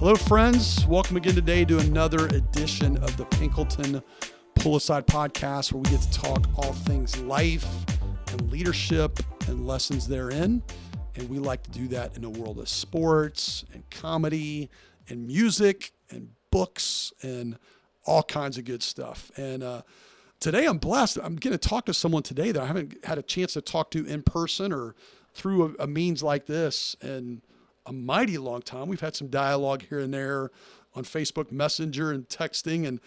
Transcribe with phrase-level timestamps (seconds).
[0.00, 0.86] Hello, friends.
[0.86, 4.02] Welcome again today to another edition of the Pinkleton
[4.54, 7.66] Pull Aside podcast, where we get to talk all things life
[8.28, 10.62] and leadership and lessons therein.
[11.16, 14.70] And we like to do that in the world of sports and comedy
[15.10, 17.58] and music and books and
[18.06, 19.30] all kinds of good stuff.
[19.36, 19.82] And uh,
[20.40, 21.18] today I'm blessed.
[21.22, 23.90] I'm going to talk to someone today that I haven't had a chance to talk
[23.90, 24.94] to in person or
[25.34, 26.96] through a, a means like this.
[27.02, 27.42] And
[27.86, 28.88] a mighty long time.
[28.88, 30.50] We've had some dialogue here and there
[30.94, 33.00] on Facebook Messenger and texting and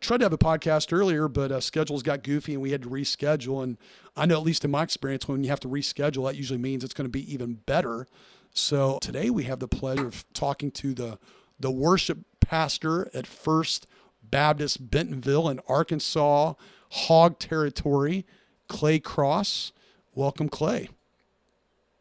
[0.00, 2.88] tried to have a podcast earlier, but uh, schedules got goofy and we had to
[2.88, 3.62] reschedule.
[3.62, 3.76] And
[4.16, 6.84] I know, at least in my experience, when you have to reschedule, that usually means
[6.84, 8.06] it's going to be even better.
[8.52, 11.18] So today we have the pleasure of talking to the
[11.58, 13.86] the worship pastor at First
[14.22, 16.54] Baptist Bentonville in Arkansas,
[16.90, 18.26] Hog Territory,
[18.66, 19.72] Clay Crosse.
[20.14, 20.88] Welcome, Clay.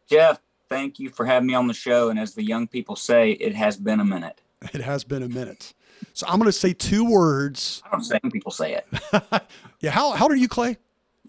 [0.09, 2.09] Jeff, thank you for having me on the show.
[2.09, 4.41] And as the young people say, it has been a minute.
[4.73, 5.73] It has been a minute.
[6.11, 7.81] So I'm going to say two words.
[7.85, 8.87] I don't say people say it.
[9.79, 9.91] yeah.
[9.91, 10.77] How, how old are you, Clay?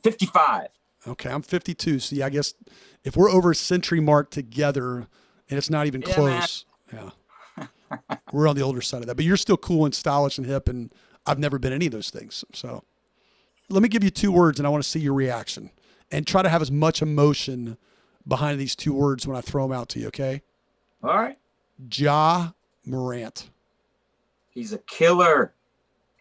[0.03, 0.67] 55.
[1.07, 1.31] Okay.
[1.31, 2.01] I'm 52.
[2.01, 2.55] So yeah, I guess
[3.05, 5.07] if we're over a century mark together
[5.49, 6.65] and it's not even Yeah, close.
[6.93, 7.11] Yeah.
[8.33, 10.69] we're on the older side of that, but you're still cool and stylish and hip.
[10.69, 10.93] And
[11.25, 12.45] I've never been any of those things.
[12.53, 12.83] So
[13.69, 15.71] let me give you two words and I want to see your reaction
[16.11, 17.77] and try to have as much emotion
[18.27, 20.09] behind these two words when I throw them out to you.
[20.09, 20.43] Okay.
[21.03, 21.39] All right.
[21.93, 22.51] Ja
[22.85, 23.51] Morant.
[24.51, 25.55] He's a killer.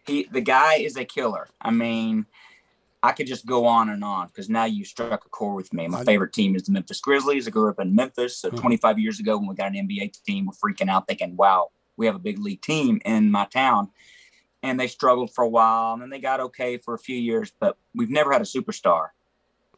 [0.06, 1.48] He the guy is a killer.
[1.60, 2.26] I mean,
[3.02, 5.88] I could just go on and on because now you struck a chord with me.
[5.88, 7.46] My I- favorite team is the Memphis Grizzlies.
[7.46, 8.36] I grew up in Memphis.
[8.38, 8.56] So Huh.
[8.58, 12.06] 25 years ago, when we got an NBA team, we're freaking out thinking, wow, we
[12.06, 13.90] have a big league team in my town.
[14.62, 17.52] And they struggled for a while and then they got okay for a few years,
[17.58, 19.08] but we've never had a superstar.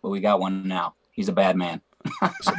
[0.02, 0.94] But we got one now.
[1.12, 1.80] He's a bad man.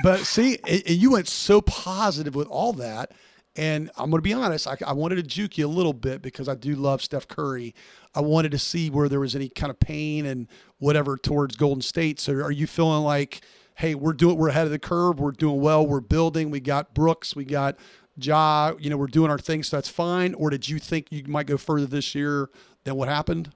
[0.04, 3.12] But see, you went so positive with all that.
[3.56, 6.24] And I'm going to be honest, I, I wanted to juke you a little bit
[6.24, 7.76] because I do love Steph Curry.
[8.16, 10.48] I wanted to see where there was any kind of pain and
[10.80, 12.20] whatever towards Golden State.
[12.20, 13.42] So are you feeling like,
[13.76, 16.94] hey, we're doing, we're ahead of the curve, we're doing well, we're building, we got
[16.96, 17.78] Brooks, we got
[18.18, 20.34] Ja, you know, we're doing our thing, so that's fine.
[20.36, 22.50] Or did you think you might go further this year
[22.84, 23.52] than what happened?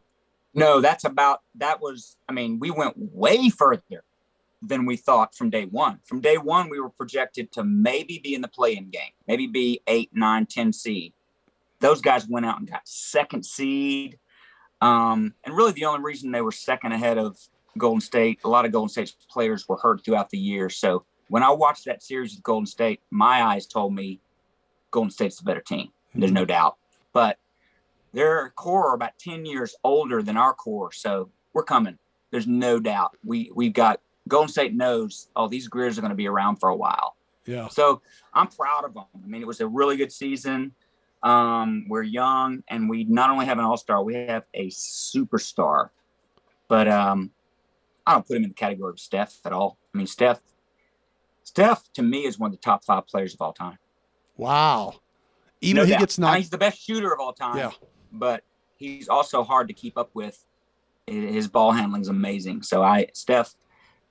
[0.53, 4.03] No, that's about that was I mean, we went way further
[4.61, 5.99] than we thought from day one.
[6.05, 9.81] From day one, we were projected to maybe be in the play-in game, maybe be
[9.87, 11.13] eight, nine, ten seed.
[11.79, 14.17] Those guys went out and got second seed.
[14.81, 17.37] Um, and really the only reason they were second ahead of
[17.77, 20.69] Golden State, a lot of Golden State's players were hurt throughout the year.
[20.69, 24.19] So when I watched that series with Golden State, my eyes told me
[24.91, 25.89] Golden State's the better team.
[26.15, 26.77] There's no doubt.
[27.13, 27.37] But
[28.13, 30.91] their core are about 10 years older than our core.
[30.91, 31.97] So we're coming.
[32.31, 33.15] There's no doubt.
[33.23, 36.69] We we've got Golden State knows, oh, these Grizz are going to be around for
[36.69, 37.15] a while.
[37.45, 37.67] Yeah.
[37.69, 38.01] So
[38.33, 39.05] I'm proud of them.
[39.15, 40.73] I mean, it was a really good season.
[41.23, 45.89] Um, we're young, and we not only have an all star, we have a superstar.
[46.67, 47.31] But um,
[48.05, 49.77] I don't put him in the category of Steph at all.
[49.93, 50.41] I mean, Steph,
[51.43, 53.77] Steph to me is one of the top five players of all time.
[54.35, 54.95] Wow.
[55.61, 55.99] Even No he doubt.
[56.01, 56.37] gets Now, knocked.
[56.39, 57.57] he's the best shooter of all time.
[57.57, 57.71] Yeah.
[58.11, 58.43] But
[58.75, 60.43] he's also hard to keep up with.
[61.07, 62.63] His ball handling's amazing.
[62.63, 63.55] So I Steph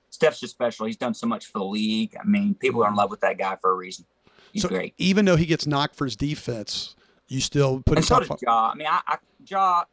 [0.09, 0.85] Steph's just special.
[0.85, 2.15] He's done so much for the league.
[2.19, 4.05] I mean, people are in love with that guy for a reason.
[4.53, 4.93] He's so great.
[4.97, 6.95] even though he gets knocked for his defense,
[7.27, 8.37] you still put him And so does five.
[8.41, 8.71] Ja.
[8.71, 9.83] I mean, I, I Ja,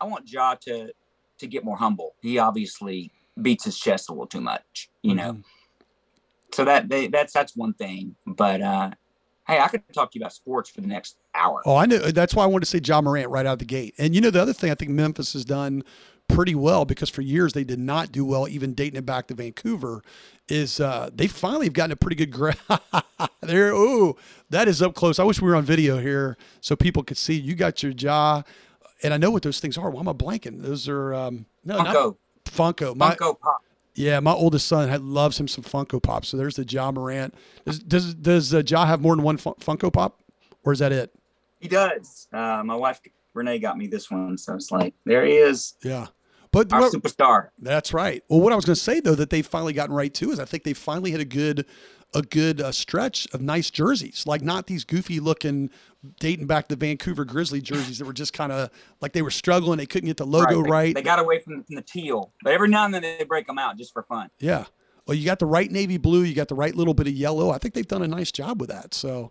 [0.00, 0.92] I want Ja to
[1.38, 2.14] to get more humble.
[2.22, 5.32] He obviously beats his chest a little too much, you know.
[5.34, 5.44] Mhm.
[6.52, 8.16] So that they, that's that's one thing.
[8.26, 8.90] But uh
[9.46, 11.62] hey, I could talk to you about sports for the next hour.
[11.64, 11.98] Oh, I know.
[11.98, 13.94] That's why I wanted to say Ja Morant right out of the gate.
[13.98, 15.84] And you know, the other thing I think Memphis has done
[16.28, 19.34] pretty well because for years they did not do well, even dating it back to
[19.34, 20.02] Vancouver,
[20.48, 22.56] is uh, they finally have gotten a pretty good grab.
[23.40, 24.16] there, oh,
[24.50, 25.18] that is up close.
[25.18, 27.34] I wish we were on video here so people could see.
[27.34, 28.42] You got your jaw,
[29.02, 29.90] and I know what those things are.
[29.90, 30.62] Why am I blanking?
[30.62, 32.96] Those are um, no, not Funko, Funko.
[32.96, 33.62] My, Funko Pop.
[33.94, 36.28] Yeah, my oldest son had, loves him some Funko Pops.
[36.28, 37.34] So there's the Ja Morant.
[37.64, 40.20] Does does, does uh, Ja have more than one Fun- Funko Pop,
[40.64, 41.12] or is that it?
[41.60, 42.28] He does.
[42.32, 43.00] Uh, my wife
[43.32, 45.74] Renee got me this one, so it's like there he is.
[45.82, 46.08] Yeah.
[46.64, 47.48] But our what- superstar.
[47.58, 48.22] That's right.
[48.28, 50.38] Well, what I was going to say though that they've finally gotten right too is
[50.40, 51.66] I think they finally hit a good
[52.14, 55.70] a good uh, stretch of nice jerseys, like not these goofy looking
[56.20, 58.70] dating back to Vancouver Grizzly jerseys that were just kind of
[59.00, 59.76] like they were struggling.
[59.78, 60.94] They couldn't get the logo They- right.
[60.94, 63.58] They, got away from, from the teal, but every now and then they break them
[63.58, 64.30] out just for fun.
[64.38, 64.64] yeah.
[65.06, 66.22] Well, you got the right navy blue.
[66.24, 67.50] You got the right little bit of yellow.
[67.50, 68.92] I think they've done a nice job with that.
[68.92, 69.30] So,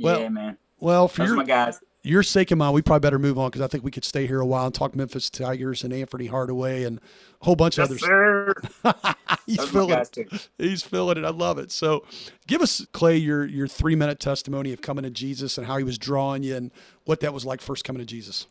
[0.00, 0.58] Well, yeah, man.
[0.80, 1.78] well, for Those your my guys.
[2.06, 4.28] Your sake and mine, we probably better move on because I think we could stay
[4.28, 7.00] here a while and talk Memphis Tigers and Anfernee Hardaway and
[7.42, 9.16] a whole bunch of Yes, others.
[9.46, 10.48] He's Those are my feeling guys it.
[10.56, 11.24] He's feeling it.
[11.24, 11.72] I love it.
[11.72, 12.04] So,
[12.46, 15.82] give us Clay your your three minute testimony of coming to Jesus and how he
[15.82, 16.70] was drawing you and
[17.06, 18.46] what that was like first coming to Jesus.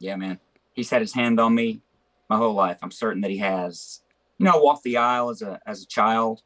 [0.00, 0.40] Yeah, man.
[0.72, 1.80] He's had his hand on me
[2.28, 2.78] my whole life.
[2.82, 4.00] I'm certain that he has.
[4.38, 6.42] You know, I walked the aisle as a as a child,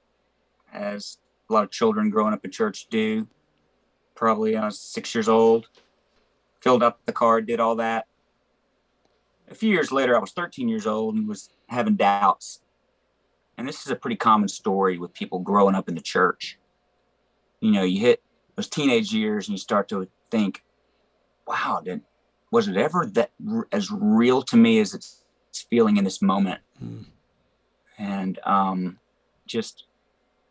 [0.74, 1.16] as
[1.48, 3.26] a lot of children growing up in church do.
[4.14, 5.68] Probably I was six years old.
[6.60, 8.06] Filled up the card, did all that.
[9.50, 12.60] A few years later, I was 13 years old and was having doubts.
[13.56, 16.58] And this is a pretty common story with people growing up in the church.
[17.60, 18.22] You know, you hit
[18.56, 20.62] those teenage years and you start to think,
[21.46, 22.02] wow, did
[22.50, 26.22] was it ever that r- as real to me as it's, it's feeling in this
[26.22, 27.06] moment Mm.
[27.98, 29.00] and um
[29.44, 29.86] just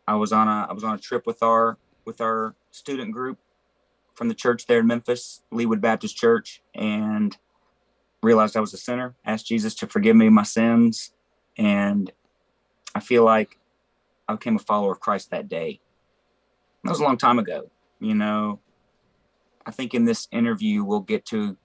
[0.06, 3.38] i was on a i was on a trip with our with our student group
[4.18, 7.38] from the church there in memphis leewood baptist church and
[8.22, 9.14] realized i was a sinner.
[9.24, 11.12] Asked jesus to forgive me my sins
[11.56, 12.12] and
[12.94, 13.58] i feel like
[14.28, 15.80] i became a follower of christ that day.
[16.84, 17.70] That was a long time ago
[18.00, 18.60] you know.
[19.66, 21.56] I think in this interview we'll get to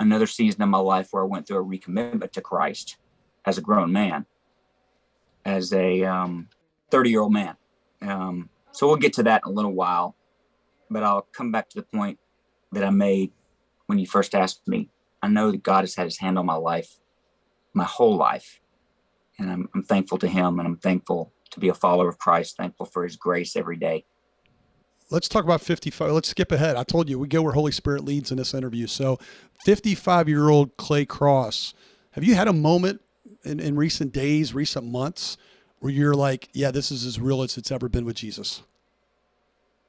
[0.00, 2.96] another season of my life where I went through a recommitment to Christ
[3.44, 4.26] as a grown man,
[5.44, 6.02] as a
[6.90, 7.56] 30 year old man.
[8.02, 10.15] Um, so we'll get to that in a little while,
[10.90, 12.18] but I'll come back to the point
[12.72, 13.32] that I made
[13.86, 14.90] when you first asked me.
[15.22, 16.98] I know that God has had his hand on my life,
[17.74, 18.60] my whole life.
[19.38, 22.56] And I'm, I'm thankful to him and I'm thankful to be a follower of Christ,
[22.56, 24.04] thankful for his grace every day.
[25.10, 26.10] Let's talk about 55.
[26.10, 26.76] Let's skip ahead.
[26.76, 28.88] I told you we go where Holy Spirit leads in this interview.
[28.88, 29.18] So,
[29.64, 31.74] 55 year old Clay Crosse,
[32.12, 33.00] have you had a moment
[33.44, 35.36] in, in recent days, recent months,
[35.78, 38.62] where you're like, yeah, this is as real as it's ever been with Jesus?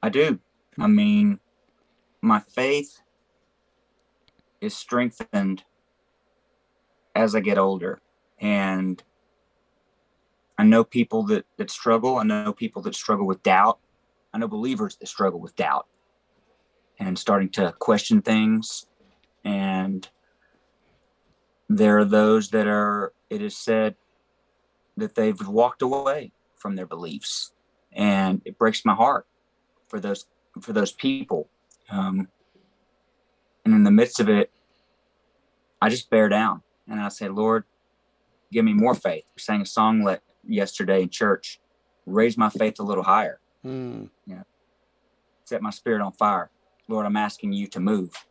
[0.00, 0.38] I do.
[0.80, 1.40] I mean,
[2.20, 3.00] my faith
[4.60, 5.64] is strengthened
[7.14, 8.00] as I get older.
[8.40, 9.02] And
[10.56, 12.16] I know people that, that struggle.
[12.16, 13.78] I know people that struggle with doubt.
[14.32, 15.86] I know believers that struggle with doubt
[16.98, 18.86] and starting to question things.
[19.44, 20.08] And
[21.68, 23.96] there are those that are, it is said
[24.96, 27.52] that they've walked away from their beliefs.
[27.92, 29.26] And it breaks my heart
[29.88, 30.26] for those
[30.60, 31.48] for those people.
[31.90, 32.28] Um,
[33.64, 34.50] and in the midst of it,
[35.80, 37.64] I just bear down and I say, Lord,
[38.52, 39.24] give me more faith.
[39.36, 41.60] We sang a song let yesterday in church,
[42.06, 44.08] raise my faith a little higher, Mm.
[45.44, 46.50] set my spirit on fire.
[46.88, 48.26] Lord, I'm asking you to move.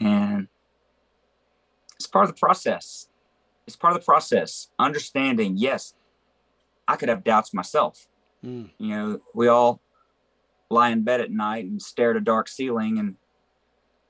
[0.00, 0.48] And
[1.96, 3.08] it's part of the process.
[3.66, 4.70] It's part of the process.
[4.78, 5.94] Understanding, yes,
[6.88, 8.08] I could have doubts myself.
[8.44, 8.70] Mm.
[8.78, 9.80] You know, we all
[10.72, 13.16] lie in bed at night and stare at a dark ceiling and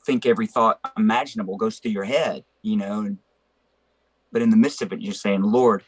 [0.05, 3.17] think every thought imaginable goes through your head, you know.
[4.33, 5.85] But in the midst of it, you're saying, Lord,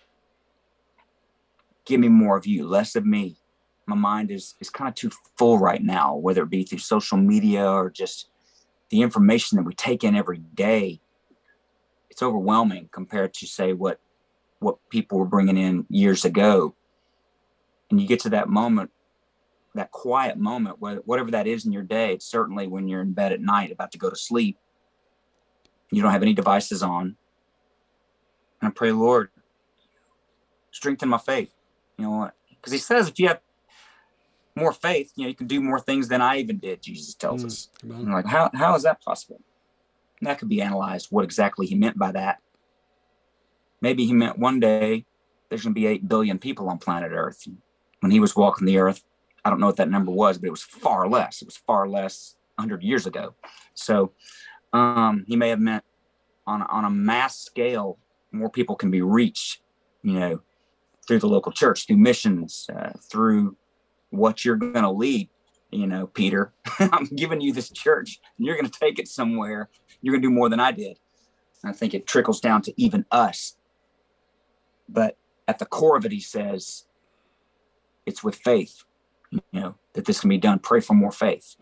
[1.87, 3.39] give me more of you, less of me.
[3.87, 7.19] My mind is is kind of too full right now, whether it be through social
[7.19, 8.31] media or just
[8.91, 11.01] the information that we take in every day.
[12.11, 14.01] It's overwhelming compared to say what
[14.61, 16.75] what people were bringing in years ago
[17.91, 18.91] and you get to that moment
[19.75, 23.33] that quiet moment whatever that is in your day it's certainly when you're in bed
[23.33, 24.57] at night about to go to sleep
[25.91, 27.17] you don't have any devices on.
[28.61, 29.31] And i pray lord
[30.71, 31.53] strengthen my faith.
[31.99, 32.35] You know what?
[32.51, 33.41] because he says if you have
[34.57, 37.43] more faith you know you can do more things than i even did jesus tells
[37.43, 37.47] Mm.
[37.47, 37.69] us.
[37.85, 39.41] like how, how is that possible?
[40.21, 42.39] And that could be analyzed what exactly he meant by that.
[43.83, 45.05] Maybe he meant one day
[45.49, 47.47] there's going to be 8 billion people on planet earth.
[48.01, 49.03] When he was walking the earth
[49.45, 51.43] i don't know what that number was but it was far less.
[51.43, 53.35] It was far less 100 years ago.
[53.75, 54.13] So
[54.73, 55.85] um, he may have meant
[56.47, 57.99] on, on a mass scale
[58.33, 59.61] more people can be reached
[60.03, 60.43] you know
[61.07, 63.57] through the local church through missions uh, through
[64.11, 65.29] what you're going to lead
[65.71, 66.53] you know peter.
[66.79, 69.71] I'm giving you this church and you're going to take it somewhere.
[70.03, 70.99] You're going to do more than i did.
[71.63, 73.57] And i think it trickles down to even us.
[74.89, 75.17] But
[75.49, 76.85] at the core of it he says
[78.05, 78.85] it's with faith
[79.31, 81.57] you know that this can be done pray for more faith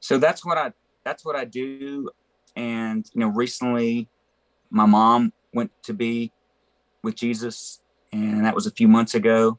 [0.00, 0.72] so that's what i
[1.04, 2.08] that's what i do
[2.56, 4.08] and you know recently
[4.70, 6.32] my mom went to be
[7.02, 7.80] with Jesus,
[8.12, 9.58] and that was a few months ago.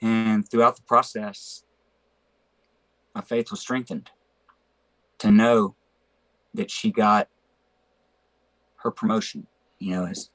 [0.00, 1.64] And throughout the process,
[3.14, 4.10] my faith was strengthened
[5.18, 5.74] to know
[6.54, 7.28] that she got
[8.76, 9.46] her promotion,
[9.80, 10.30] you know, is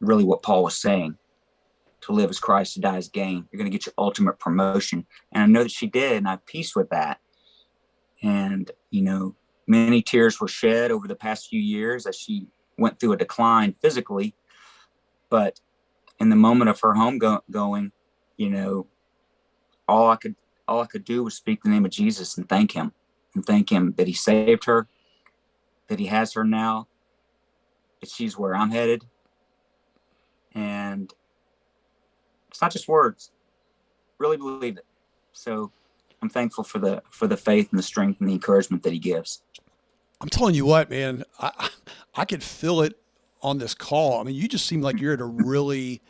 [0.00, 1.16] really what Paul was saying.
[2.04, 3.48] To live as Christ, to die as gain.
[3.50, 5.06] You're going to get your ultimate promotion.
[5.32, 7.18] And I know that she did, and I have peace with that.
[8.22, 13.00] And, you know, many tears were shed over the past few years as she went
[13.00, 14.34] through a decline physically.
[15.30, 15.60] But
[16.18, 17.92] in the moment of her home go- going,
[18.36, 18.86] you know,
[19.88, 22.72] all I could all I could do was speak the name of Jesus and thank
[22.72, 22.92] him
[23.34, 24.88] and thank him that he saved her,
[25.88, 26.88] that he has her now,
[28.00, 29.04] that she's where I'm headed.
[30.54, 31.12] And
[32.54, 33.32] it's not just words.
[34.18, 34.86] Really believe it.
[35.32, 35.72] So
[36.22, 39.00] I'm thankful for the for the faith and the strength and the encouragement that he
[39.00, 39.42] gives.
[40.20, 41.68] I'm telling you what, man, I
[42.14, 42.96] I could feel it
[43.42, 44.20] on this call.
[44.20, 46.00] I mean, you just seem like you're at a really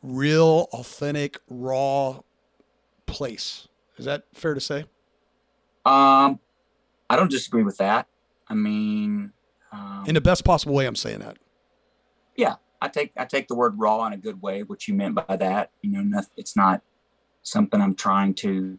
[0.00, 2.20] real, authentic, raw
[3.06, 3.66] place.
[3.96, 4.84] Is that fair to say?
[5.84, 6.38] Um,
[7.10, 8.06] I don't disagree with that.
[8.48, 9.32] I mean,
[9.72, 11.36] um, in the best possible way, I'm saying that.
[12.36, 14.62] Yeah, I take I take the word raw in a good way.
[14.62, 16.82] What you meant by that, you know, nothing, it's not
[17.42, 18.78] something I'm trying to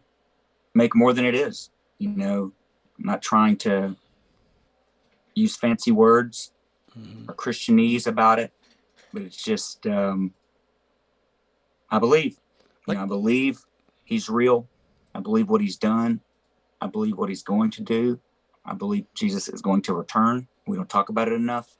[0.73, 1.69] make more than it is.
[1.97, 2.53] You know,
[2.97, 3.95] I'm not trying to
[5.35, 6.51] use fancy words
[6.97, 7.29] mm-hmm.
[7.29, 8.53] or Christianese about it,
[9.11, 10.33] but it's just um,
[11.89, 12.37] I believe.
[12.87, 13.65] Like, you know, I believe
[14.03, 14.67] he's real.
[15.13, 16.21] I believe what he's done.
[16.81, 18.19] I believe what he's going to do.
[18.65, 20.47] I believe Jesus is going to return.
[20.65, 21.75] We don't talk about it enough.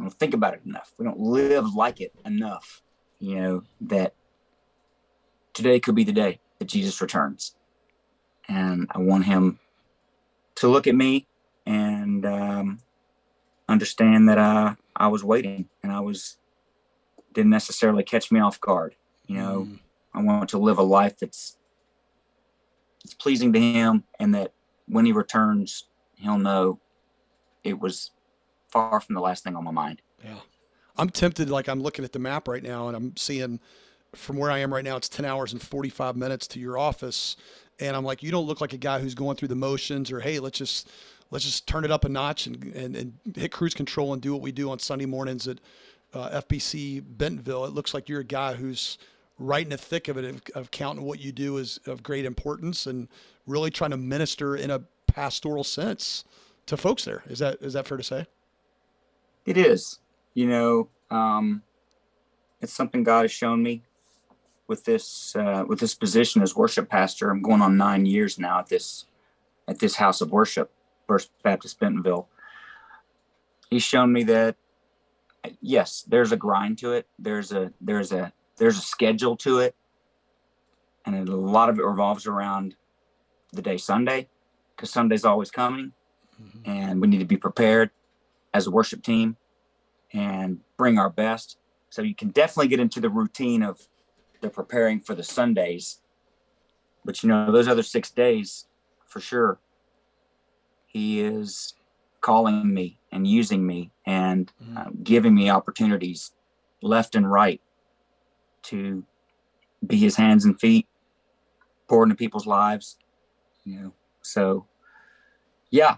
[0.00, 0.94] We don't think about it enough.
[0.96, 2.80] We don't live like it enough.
[3.18, 4.14] You know, that
[5.52, 7.54] today could be the day that Jesus returns.
[8.48, 9.58] And I want him
[10.54, 11.26] to look at me
[11.66, 12.78] and um,
[13.68, 16.38] understand that I, I was waiting and I was,
[17.34, 18.94] didn't necessarily catch me off guard.
[19.26, 19.80] You know, mm.
[20.14, 21.58] I want to live a life that's
[23.04, 24.54] it's pleasing to him and that
[24.86, 26.80] when he returns, he'll know
[27.62, 28.12] it was
[28.70, 30.02] far from the last thing on my mind.
[30.24, 30.36] Yeah.
[30.96, 33.60] I'm tempted, like I'm looking at the map right now and I'm seeing
[34.14, 37.36] from where I am right now, it's 10 hours and 45 minutes to your office.
[37.78, 40.20] And I'm like, you don't look like a guy who's going through the motions or,
[40.20, 40.90] hey, let's just,
[41.30, 44.32] let's just turn it up a notch and, and, and hit cruise control and do
[44.32, 45.58] what we do on Sunday mornings at
[46.12, 47.64] uh, FBC Bentonville.
[47.64, 48.98] It looks like you're a guy who's
[49.38, 52.24] right in the thick of it of, of counting what you do is of great
[52.24, 53.08] importance and
[53.46, 56.24] really trying to minister in a pastoral sense
[56.66, 57.22] to folks there.
[57.26, 58.26] Is that is that fair to say?
[59.46, 59.98] It is.
[60.34, 61.62] You know, um,
[62.60, 63.82] it's something God has shown me
[64.66, 67.30] with this uh, with this position as worship pastor.
[67.30, 69.06] I'm going on nine years now at this
[69.66, 70.70] at this house of worship,
[71.06, 72.28] First Baptist Bentonville.
[73.68, 74.56] He's shown me that
[75.60, 77.08] yes, there's a grind to it.
[77.18, 79.74] There's a there's a there's a schedule to it,
[81.04, 82.76] and a lot of it revolves around
[83.52, 84.28] the day Sunday,
[84.76, 85.92] because Sunday's always coming,
[86.40, 86.70] mm-hmm.
[86.70, 87.90] and we need to be prepared
[88.52, 89.36] as a worship team
[90.12, 91.58] and bring our best.
[91.90, 93.88] So you can definitely get into the routine of
[94.40, 96.00] the preparing for the Sundays,
[97.04, 98.66] but you know those other six days,
[99.06, 99.58] for sure,
[100.86, 101.74] he is
[102.20, 106.32] calling me and using me and uh, giving me opportunities
[106.82, 107.60] left and right
[108.62, 109.04] to
[109.86, 110.86] be his hands and feet,
[111.88, 112.98] pour into people's lives.
[113.64, 113.92] You know,
[114.22, 114.66] so
[115.70, 115.96] yeah.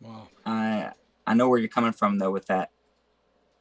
[0.00, 0.28] Wow.
[0.44, 0.92] I
[1.26, 2.70] I know where you're coming from though with that.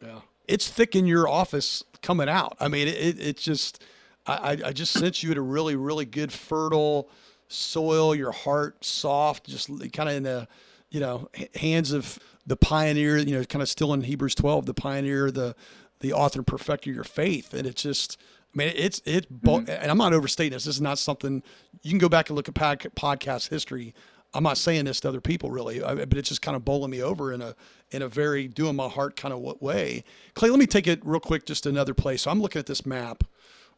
[0.02, 0.22] Yeah.
[0.48, 2.56] It's thick in your office coming out.
[2.60, 3.84] I mean, it, it's just,
[4.28, 7.10] I, I just sense you at a really, really good, fertile
[7.48, 10.48] soil, your heart soft, just kind of in the,
[10.90, 14.74] you know, hands of the pioneer, you know, kind of still in Hebrews 12, the
[14.74, 15.56] pioneer, the,
[16.00, 17.54] the author and perfecter of your faith.
[17.54, 18.20] And it's just,
[18.54, 19.70] I mean, it's, it's, mm-hmm.
[19.70, 20.66] and I'm not overstating this.
[20.66, 21.44] This is not something
[21.82, 23.94] you can go back and look at podcast history.
[24.36, 27.02] I'm not saying this to other people really, but it's just kind of bowling me
[27.02, 27.56] over in a,
[27.92, 30.04] in a very doing my heart kind of way.
[30.34, 32.24] Clay, let me take it real quick, just another place.
[32.24, 33.24] So I'm looking at this map.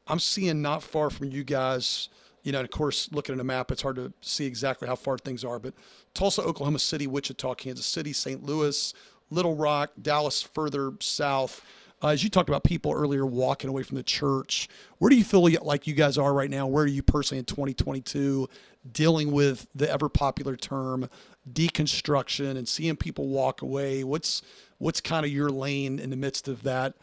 [0.08, 2.10] I'm seeing not far from you guys,
[2.42, 5.18] you know, of course, looking at a map, it's hard to see exactly how far
[5.18, 5.76] things are, but
[6.16, 8.44] Tulsa, Oklahoma City, Wichita, Kansas City, St.
[8.44, 8.94] Louis,
[9.30, 11.64] Little Rock, Dallas further south.
[12.02, 15.24] Uh, as you talked about people earlier walking away from the church, where do you
[15.24, 16.68] feel like you guys are right now?
[16.68, 18.48] Where are you personally in 2022
[18.92, 21.10] dealing with the ever popular term
[21.52, 24.04] deconstruction and seeing people walk away?
[24.04, 24.44] What's
[24.78, 26.94] what's kind of your lane in the midst of that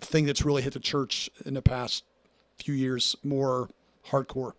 [0.00, 2.04] thing that's really hit the church in the past
[2.56, 3.68] few years more
[4.06, 4.52] hardcore?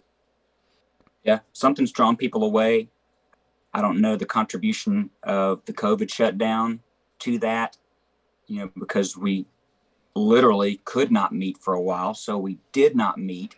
[1.23, 2.89] Yeah, something's drawn people away.
[3.73, 6.81] I don't know the contribution of the COVID shutdown
[7.19, 7.77] to that
[8.49, 9.45] you know, because we
[10.15, 12.13] literally could not meet for a while.
[12.13, 13.55] So we did not meet.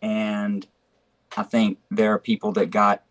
[0.00, 0.66] And
[1.36, 3.02] I think there are people that got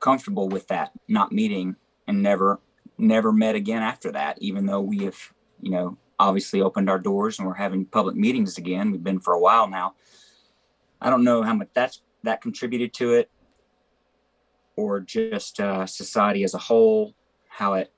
[0.00, 1.76] comfortable with that not meeting
[2.06, 2.60] and never
[2.98, 5.16] never met again after that, even though we have,
[5.60, 8.92] you know, obviously opened our doors and we're having public meetings again.
[8.92, 9.94] We've been for a while now.
[11.00, 13.30] I don't know how much that's that contributed to it
[14.76, 17.14] or just uh, society as a whole,
[17.48, 17.92] how it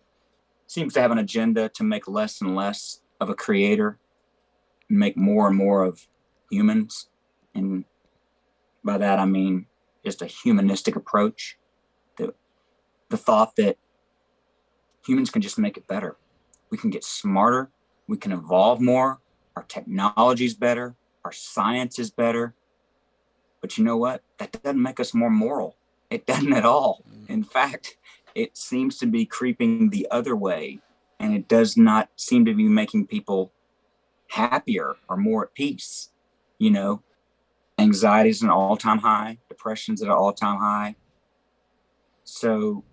[0.66, 3.99] seems to have an agenda to make less and less of a creator,
[4.98, 6.06] make more and more of
[6.50, 7.08] humans.
[7.54, 7.84] And
[8.82, 9.66] by that, I mean
[10.04, 11.58] just a humanistic approach.
[12.16, 12.34] The,
[13.08, 13.78] the thought that
[15.06, 16.16] humans can just make it better.
[16.70, 17.70] We can get smarter,
[18.08, 19.20] we can evolve more,
[19.56, 22.54] our technology is better, our science is better.
[23.60, 24.22] But you know what?
[24.38, 25.76] That doesn't make us more moral.
[26.10, 27.02] It doesn't at all.
[27.08, 27.30] Mm.
[27.30, 27.96] In fact,
[28.34, 30.80] it seems to be creeping the other way
[31.18, 33.52] and it does not seem to be making people
[34.35, 36.11] happier or more at peace
[36.59, 37.03] you know?
[37.79, 39.38] Anxiety is an all-time high.
[39.49, 40.97] Depression's at an all-time high.
[42.23, 42.85] So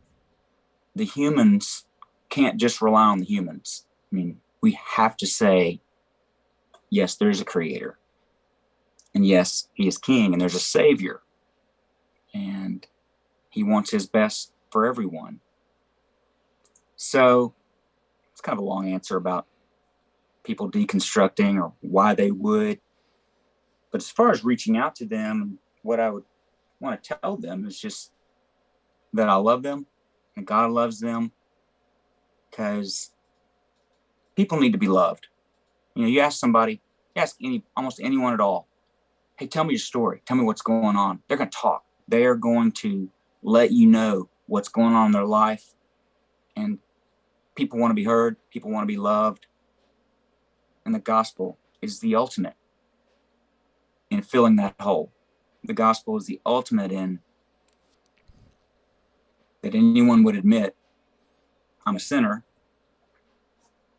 [0.96, 1.86] the humans
[2.30, 3.86] can't just rely on the humans.
[4.12, 5.82] I mean we have to say
[6.90, 7.98] yes there's a creator.
[9.14, 11.22] And yes he is king and there's a savior.
[12.34, 12.86] And
[13.50, 15.42] he wants his best for everyone.
[16.96, 17.54] So
[18.32, 19.46] it's kind of a long answer about
[20.44, 22.80] people deconstructing or why they would.
[23.92, 26.24] But as far as reaching out to them, what I would
[26.80, 28.12] want to tell them is just
[29.14, 29.86] that I love them
[30.36, 31.32] and God loves them
[32.50, 33.12] because
[34.36, 35.28] people need to be loved.
[35.96, 36.82] You know, you ask somebody,
[37.16, 38.68] you ask any almost anyone at all,
[39.38, 40.22] hey, tell me your story.
[40.26, 41.22] Tell me what's going on.
[41.28, 41.84] They're going to talk.
[42.08, 43.10] They are going to
[43.44, 45.74] let you know what's going on in their life.
[46.56, 46.80] And
[47.56, 49.48] people want to be heard, people want to be loved.
[50.86, 52.56] And the gospel is the ultimate
[54.10, 55.12] in filling that hole.
[55.64, 57.20] The gospel is the ultimate in
[59.62, 60.76] that anyone would admit
[61.86, 62.44] I'm a sinner.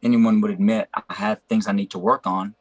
[0.02, 2.54] Anyone would admit I have things I need to work on.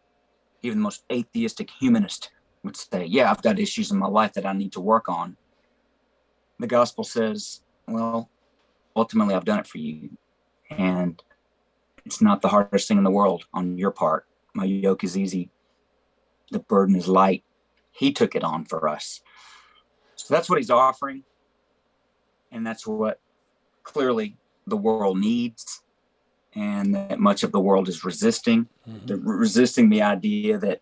[0.62, 2.32] Even the most atheistic humanist
[2.63, 5.38] would say, Yeah, I've got issues in my life that I need to work on.
[6.60, 8.30] The gospel says, well,
[8.95, 10.12] ultimately, I've done it for you.
[10.69, 11.22] And
[12.06, 14.26] it's not the hardest thing in the world on your part.
[14.54, 15.50] My yoke is easy,
[16.52, 17.44] the burden is light.
[17.92, 19.22] He took it on for us.
[20.16, 21.24] So that's what he's offering.
[22.52, 23.20] And that's what
[23.84, 24.38] clearly
[24.68, 25.82] the world needs.
[26.54, 28.68] And that much of the world is resisting.
[28.88, 29.06] Mm-hmm.
[29.06, 30.82] They're resisting the idea that,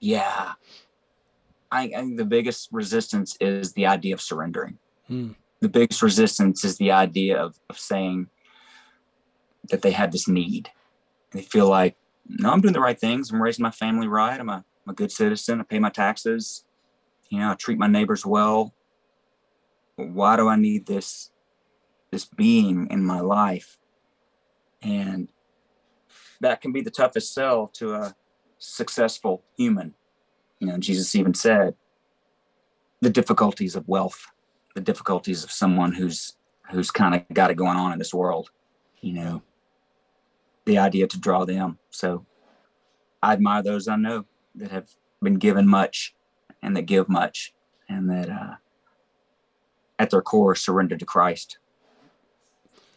[0.00, 0.52] yeah,
[1.70, 4.78] I, I, think the biggest resistance is the idea of surrendering.
[5.10, 8.28] Mm the biggest resistance is the idea of, of saying
[9.70, 10.70] that they have this need.
[11.32, 11.96] They feel like,
[12.28, 13.30] no, I'm doing the right things.
[13.30, 14.38] I'm raising my family right.
[14.38, 15.60] I'm a, I'm a good citizen.
[15.60, 16.64] I pay my taxes.
[17.28, 18.74] You know, I treat my neighbors well.
[19.96, 21.30] Why do I need this
[22.10, 23.78] this being in my life?
[24.82, 25.28] And
[26.40, 28.14] that can be the toughest sell to a
[28.58, 29.94] successful human.
[30.60, 31.74] You know, Jesus even said
[33.00, 34.26] the difficulties of wealth
[34.76, 36.36] the difficulties of someone who's
[36.70, 38.50] who's kind of got it going on in this world
[39.00, 39.42] you know
[40.66, 41.78] the idea to draw them.
[41.90, 42.26] So
[43.22, 44.24] i admire those i know
[44.54, 44.90] that have
[45.22, 46.14] been given much
[46.62, 47.52] and that give much
[47.88, 48.54] and that uh,
[49.98, 51.58] at their core surrender to christ.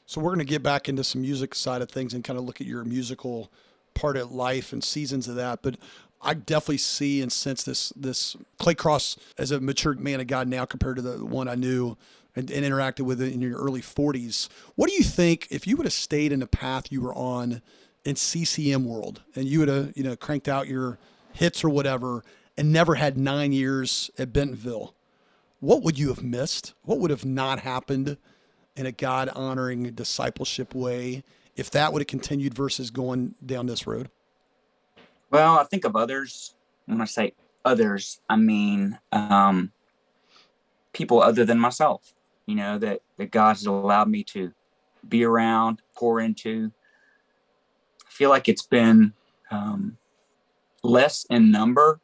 [0.06, 2.46] So we're going to get back into some music side of things and kind of
[2.46, 3.52] look at your musical
[3.94, 5.78] part of life and seasons of that but
[6.22, 10.48] I definitely see and sense this this Clay Crosse as a matured man of God
[10.48, 11.96] now compared to the one I knew
[12.40, 14.48] and, and interacted with in your early 40s.
[14.76, 17.62] What do you think if you would have stayed in the path you were on
[18.06, 20.98] in CCM world and you would have you know cranked out your
[21.34, 22.24] hits or whatever
[22.58, 24.96] and never had nine years at Bentonville?
[25.60, 26.74] What would you have missed?
[26.84, 28.18] What would have not happened
[28.78, 31.24] in a God honoring discipleship way
[31.58, 34.10] if that would have continued versus going down this road?
[35.30, 36.56] Well, I think of others.
[36.86, 37.34] When I say
[37.66, 39.74] others, I mean um,
[40.94, 42.14] people other than myself.
[42.50, 44.54] You know that that God has allowed me to
[45.08, 46.72] be around, pour into.
[48.06, 49.14] I feel like it's been
[49.52, 49.98] um,
[50.84, 52.00] less in number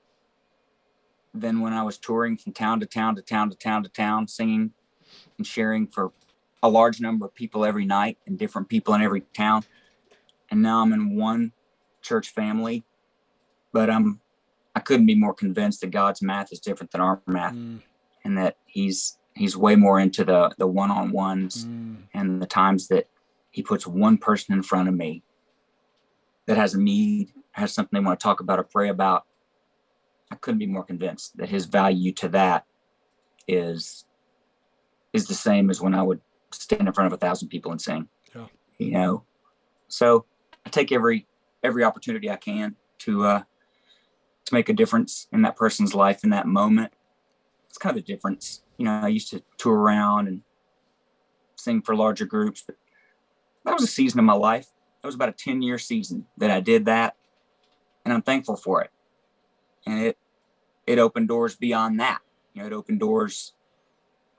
[1.34, 4.28] than when I was touring from town to town to town to town to town,
[4.28, 4.72] singing
[5.38, 6.12] and sharing for
[6.64, 9.64] a large number of people every night and different people in every town.
[10.50, 11.52] And now I'm in one
[12.02, 12.86] church family
[13.76, 14.22] but I'm
[14.74, 17.82] I couldn't be more convinced that God's math is different than our math, mm.
[18.24, 21.98] and that He's He's way more into the the one on ones mm.
[22.14, 23.08] and the times that
[23.52, 25.24] He puts one person in front of me
[26.46, 29.26] that has a need, has something they want to talk about or pray about,
[30.32, 32.66] I couldn't be more convinced that his value to that
[33.48, 34.06] is
[35.14, 36.20] is the same as when I would
[36.52, 38.10] stand in front of a thousand people and sing.
[38.36, 38.48] Yeah.
[38.78, 39.24] You know,
[39.88, 40.26] so
[40.66, 41.28] I take every
[41.64, 43.44] every opportunity I can to uh,
[44.46, 46.92] to make a difference in that person's life in that moment.
[47.76, 48.64] It's kind of a difference.
[48.78, 50.44] You know, I used to tour around and
[51.58, 52.78] sing for larger groups, but
[53.66, 54.68] that was a season of my life.
[55.02, 57.18] That was about a 10 year season that I did that.
[58.06, 58.92] And I'm thankful for it.
[59.86, 60.18] And it
[60.88, 62.20] it opened doors beyond that.
[62.54, 63.52] You know, it opened doors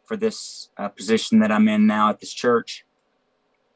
[0.07, 2.87] for this uh, position that I'm in now at this church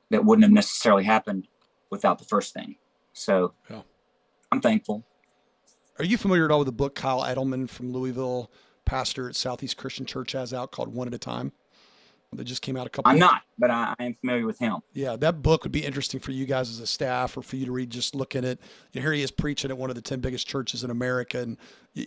[0.09, 1.49] that wouldn't have necessarily happened
[1.91, 2.77] without the first thing.
[3.13, 3.83] So Yeah.
[4.51, 5.05] I'm thankful.
[5.99, 8.51] Are you familiar at all with the book Kyle Idleman from Louisville,
[8.91, 11.53] pastor at Southeast Christian Church, has out called One at a Time?
[12.33, 13.11] That just came out a couple.
[13.11, 14.77] I'm not, but I, I am familiar with him.
[14.93, 17.67] Yeah, that book would be interesting for you guys as a staff or for you
[17.67, 17.91] to read.
[17.91, 18.61] Just look at it.
[18.93, 21.41] You know, here he is preaching at one of the 10 biggest churches in America
[21.41, 21.57] and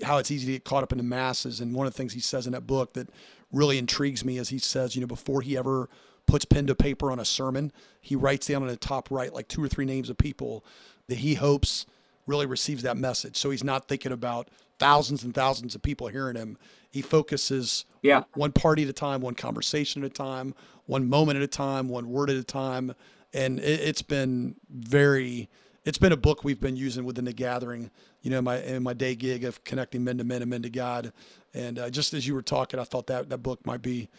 [0.03, 1.59] how it's easy to get caught up in the masses.
[1.59, 3.09] And one of the things he says in that book that
[3.51, 5.89] really intrigues me is he says, you know, before he ever
[6.25, 9.49] puts pen to paper on a sermon, he writes down on the top right like
[9.49, 10.65] two or three names of people
[11.07, 11.85] that he hopes
[12.27, 13.35] really receives that message.
[13.35, 14.49] So he's not thinking about
[14.83, 16.57] thousands and thousands of people hearing him.
[16.91, 18.23] He focuses Yeah.
[18.33, 20.53] one party at a time, one conversation at a time,
[20.85, 22.93] one moment at a time, one word at a time.
[23.33, 25.49] And it, it's been very,
[25.85, 27.91] it's been a book we've been using within the gathering,
[28.21, 30.69] you know, my, in my day gig of connecting men to men and men to
[30.69, 31.13] God.
[31.53, 34.09] And uh, just as you were talking, I thought that that book might be,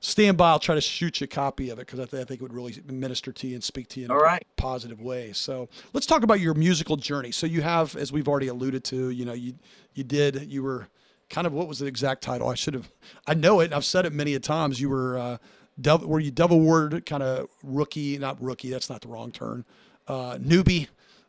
[0.00, 0.50] stand by.
[0.50, 2.42] I'll try to shoot you a copy of it because I, th- I think it
[2.42, 4.46] would really minister to you and speak to you in All a right.
[4.56, 5.32] positive way.
[5.32, 7.32] So let's talk about your musical journey.
[7.32, 9.54] So you have, as we've already alluded to, you know, you
[9.94, 10.88] you did, you were
[11.30, 12.48] kind of what was the exact title?
[12.48, 12.92] I should have,
[13.26, 13.72] I know it.
[13.72, 14.80] I've said it many a times.
[14.80, 15.38] You were, uh,
[15.80, 18.16] Dove, were you Dove Award kind of rookie?
[18.18, 18.70] Not rookie.
[18.70, 19.64] That's not the wrong term.
[20.06, 20.88] Uh, newbie,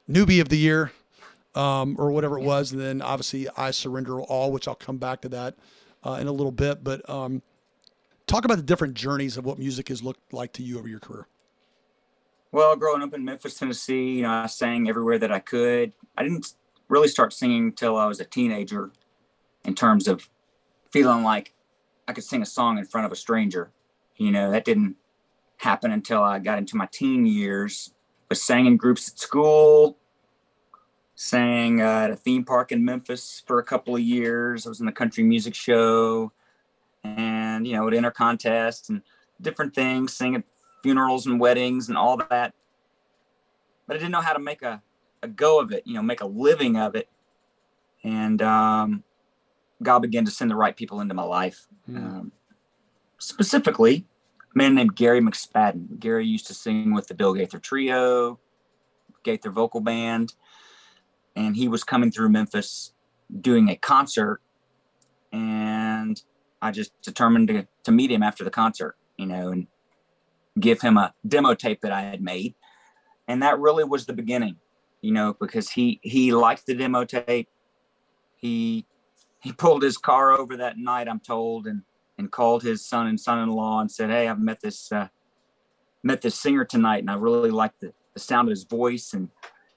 [0.09, 0.91] newbie of the year,
[1.55, 2.71] um, or whatever it was.
[2.71, 5.55] And then obviously I surrender all, which I'll come back to that
[6.05, 6.83] uh, in a little bit.
[6.83, 7.41] But um,
[8.27, 10.99] talk about the different journeys of what music has looked like to you over your
[10.99, 11.27] career.
[12.51, 15.93] Well, growing up in Memphis, Tennessee, you know, I sang everywhere that I could.
[16.17, 16.53] I didn't
[16.87, 18.91] really start singing until I was a teenager
[19.65, 20.29] in terms of
[20.89, 21.53] feeling like
[22.07, 23.71] I could sing a song in front of a stranger.
[24.15, 24.95] You know, that didn't
[25.57, 27.93] happen until I got into my teen years.
[28.31, 29.97] I sang in groups at school,
[31.15, 34.65] sang uh, at a theme park in Memphis for a couple of years.
[34.65, 36.31] I was in the country music show
[37.15, 39.01] and, you know, would enter contests and
[39.39, 40.43] different things, sing at
[40.83, 42.53] funerals and weddings and all that.
[43.85, 44.81] But I didn't know how to make a,
[45.23, 47.07] a go of it, you know, make a living of it.
[48.03, 49.03] And um,
[49.81, 51.67] God began to send the right people into my life.
[51.87, 52.31] Um,
[53.17, 54.05] specifically,
[54.53, 55.99] a man named Gary McSpadden.
[55.99, 58.39] Gary used to sing with the Bill Gaither Trio,
[59.23, 60.35] Gaither Vocal Band,
[61.35, 62.93] and he was coming through Memphis
[63.41, 64.41] doing a concert.
[65.31, 65.86] And
[66.61, 69.67] I just determined to, to meet him after the concert, you know, and
[70.59, 72.55] give him a demo tape that I had made.
[73.27, 74.57] And that really was the beginning,
[75.01, 77.49] you know, because he he liked the demo tape.
[78.37, 78.85] He
[79.39, 81.83] he pulled his car over that night, I'm told, and
[82.17, 85.09] and called his son and son-in-law and said, "Hey, I've met this uh,
[86.03, 89.29] met this singer tonight, and I really like the, the sound of his voice." And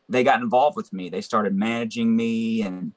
[0.09, 1.09] they got involved with me.
[1.09, 2.93] They started managing me, and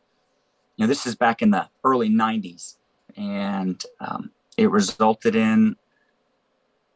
[0.78, 2.78] you know, this is back in the early '90s,
[3.17, 5.76] and um, it resulted in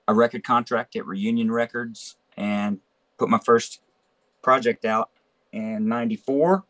[0.08, 2.80] a record contract at Reunion Records, and
[3.18, 3.82] put my first
[4.42, 5.10] project out
[5.52, 6.64] in '94,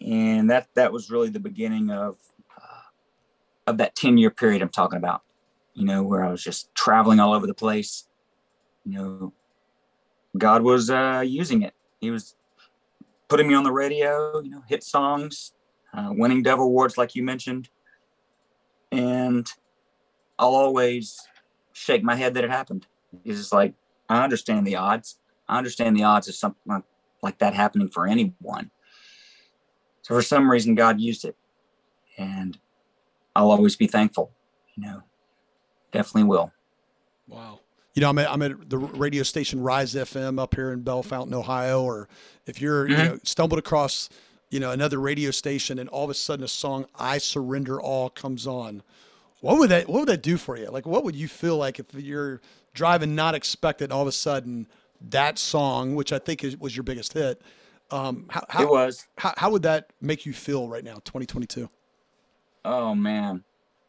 [0.00, 2.16] and that that was really the beginning of
[3.66, 5.22] of that 10 year period I'm talking about,
[5.74, 8.08] you know, where I was just traveling all over the place.
[8.84, 9.32] You know,
[10.36, 11.74] God was uh, using it.
[12.00, 12.34] He was
[13.28, 15.52] putting me on the radio, you know, hit songs,
[15.94, 17.68] uh, winning Dove Awards, like you mentioned.
[18.92, 19.46] And
[20.38, 21.18] I'll always
[21.72, 22.86] shake my head that it happened.
[23.24, 23.74] It's just like,
[24.08, 25.18] I understand the odds.
[25.48, 26.84] I understand the odds of something like,
[27.22, 28.70] like that happening for anyone.
[30.02, 31.36] So for some reason, God used it.
[32.18, 32.58] And
[33.34, 34.32] I'll always be thankful.
[34.76, 35.02] You know,
[35.92, 36.52] definitely will.
[37.26, 37.60] Wow.
[37.94, 41.34] You know, I'm at, I'm at the radio station Rise FM up here in Bellefontaine,
[41.34, 42.08] Ohio, or
[42.46, 43.04] if you're, you Mhm.
[43.04, 44.08] know, stumbled across,
[44.52, 48.10] you know, another radio station and all of a sudden a song "I Surrender All"
[48.10, 48.82] comes on,
[49.40, 50.66] what would that what would that do for you?
[50.66, 52.42] Like, what would you feel like if you're
[52.74, 54.68] driving not expecting all of a sudden
[55.08, 57.40] that song, which I think is, was your biggest hit,
[57.90, 59.06] um, how it was.
[59.16, 61.70] how how would that make you feel right now, 2022?
[62.66, 63.44] Oh man,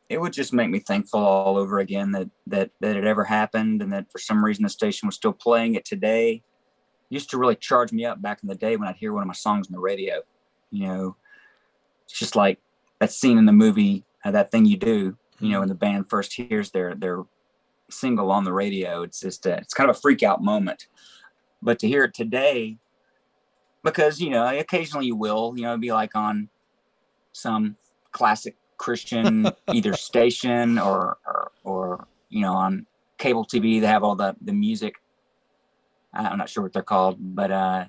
[0.07, 3.81] it would just make me thankful all over again that that that it ever happened,
[3.81, 6.41] and that for some reason the station was still playing it today.
[7.09, 9.27] used to really charge me up back in the day when I'd hear one of
[9.27, 10.21] my songs on the radio.
[10.73, 11.15] You know,
[12.05, 12.59] it's just like
[12.99, 15.15] that scene in the movie, uh, that thing you do.
[15.39, 17.23] You know, when the band first hears their their
[17.89, 20.87] single on the radio, it's just a, it's kind of a freak out moment.
[21.61, 22.77] But to hear it today,
[23.83, 26.49] because you know, occasionally you will, you know, be like on
[27.33, 27.75] some
[28.11, 32.85] classic Christian either station or, or or you know on
[33.17, 34.95] cable TV they have all the the music.
[36.13, 37.85] I'm not sure what they're called, but uh,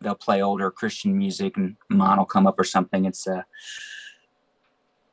[0.00, 3.04] they'll play older Christian music and mine will come up or something.
[3.04, 3.42] It's uh,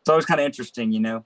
[0.01, 1.25] it's always kind of interesting, you know,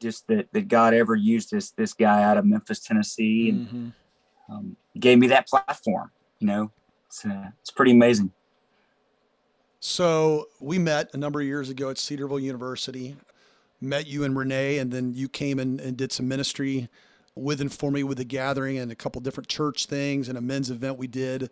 [0.00, 4.52] just that, that God ever used this this guy out of Memphis, Tennessee, and mm-hmm.
[4.52, 6.10] um, gave me that platform.
[6.38, 6.72] You know,
[7.06, 8.32] it's uh, it's pretty amazing.
[9.80, 13.16] So we met a number of years ago at Cedarville University.
[13.78, 16.88] Met you and Renee, and then you came in and did some ministry
[17.36, 20.40] with and for me with the gathering and a couple different church things and a
[20.40, 21.50] men's event we did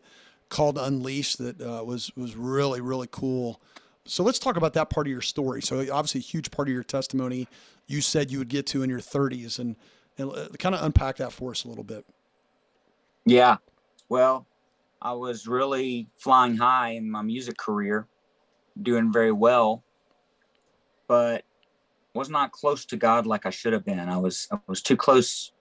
[0.49, 3.61] called Unleash that uh, was was really really cool.
[4.07, 5.63] So let's talk about that part of your story.
[5.63, 7.49] So obviously, a huge part of your testimony
[7.87, 9.77] you said you would get to in your 30s, and
[10.17, 12.05] and uh, kind of unpack that for us a little bit.
[13.25, 13.57] Yeah,
[14.09, 14.47] well,
[15.03, 18.07] I was really flying high in my music career,
[18.81, 19.83] doing very well,
[21.09, 21.45] but
[22.15, 23.99] was not close to God like I should have been.
[23.99, 25.53] I was I was too close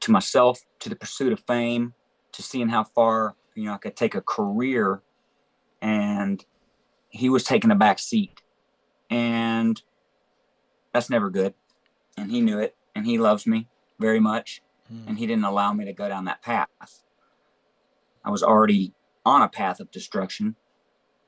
[0.00, 1.94] to myself, to the pursuit of fame,
[2.32, 5.02] to seeing how far you know I could take a career,
[5.82, 6.42] and
[7.10, 8.40] he was taking a back seat,
[9.10, 9.80] and
[10.94, 11.52] that's never good,
[12.16, 13.68] and he knew it, and he loves me
[13.98, 15.06] very much, mm.
[15.06, 16.68] and he didn't allow me to go down that path.
[18.24, 18.94] I was already
[19.26, 20.56] on a path of destruction,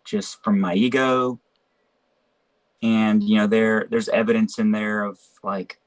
[0.03, 1.38] just from my ego,
[2.83, 5.79] and you know there there's evidence in there of like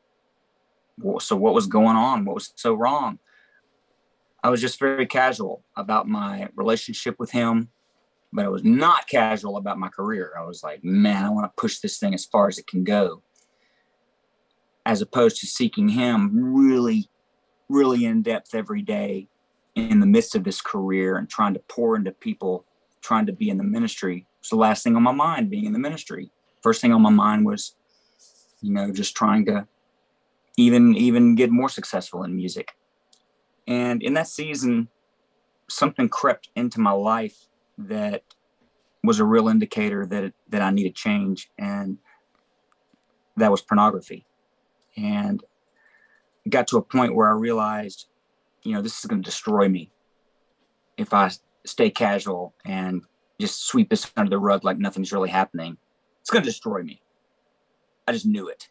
[1.19, 2.23] so what was going on?
[2.23, 3.17] What was so wrong
[4.45, 7.69] i was just very casual about my relationship with him
[8.31, 10.33] but i was not casual about my career.
[10.37, 12.83] I was like man i want to push this thing as far as it can
[12.83, 13.21] go
[14.85, 17.09] as opposed to seeking him really
[17.69, 19.27] really in depth every day
[19.75, 22.65] in the midst of this career and trying to pour into people
[23.01, 24.25] trying to be in the ministry.
[24.39, 26.31] It's the last thing on my mind being in the ministry.
[26.61, 27.75] First thing on my mind was
[28.61, 29.67] you know just trying to
[30.57, 32.75] even even get more successful in music.
[33.67, 34.89] And in that season,
[35.69, 37.47] something crept into my life
[37.77, 38.23] that
[39.03, 41.97] was a real indicator that that I needed change, and
[43.37, 44.25] that was pornography.
[44.97, 45.43] And
[46.45, 48.07] it got to a point where I realized,
[48.63, 49.91] you know, this is going to destroy me
[50.97, 51.31] if I
[51.65, 53.01] stay casual and
[53.39, 55.77] just sweep this under the rug like nothing's really happening.
[56.21, 57.01] It's going to destroy me.
[58.07, 58.69] I just knew it.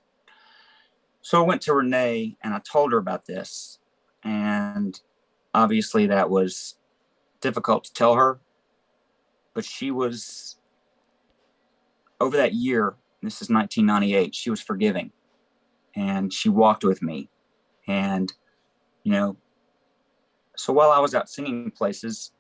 [1.21, 3.79] So I went to Renee and I told her about this.
[4.25, 4.99] And
[5.53, 6.77] obviously, that was
[7.41, 8.41] difficult to tell her.
[9.55, 10.57] But she was,
[12.21, 15.13] over that year, this is 1998, she was forgiving.
[15.95, 17.31] And she walked with me.
[17.87, 18.33] And,
[19.05, 19.37] you know,
[20.57, 22.33] so while I was out singing places,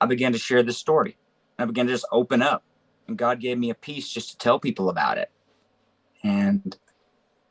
[0.00, 1.16] I began to share this story.
[1.58, 2.62] I began to just open up.
[3.08, 5.30] And God gave me a piece just to tell people about it.
[6.22, 6.76] And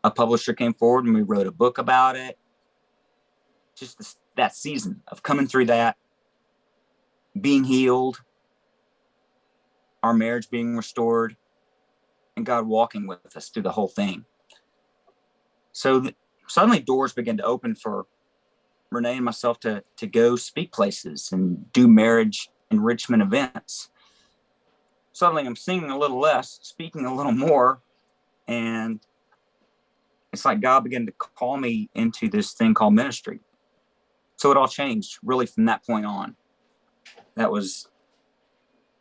[0.03, 2.37] a publisher came forward and we wrote a book about it.
[3.77, 5.97] Just this, that season of coming through that,
[7.39, 8.21] being healed,
[10.01, 11.37] our marriage being restored,
[12.35, 14.25] and God walking with us through the whole thing.
[15.73, 16.15] So th-
[16.47, 18.07] suddenly doors began to open for
[18.89, 23.89] Renee and myself to to go speak places and do marriage enrichment events.
[25.11, 27.81] Suddenly I'm singing a little less, speaking a little more,
[28.47, 28.99] and
[30.31, 33.39] it's like God began to call me into this thing called ministry.
[34.37, 36.35] So it all changed really from that point on.
[37.35, 37.87] That was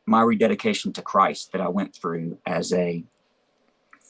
[0.06, 3.04] my rededication to Christ that I went through as a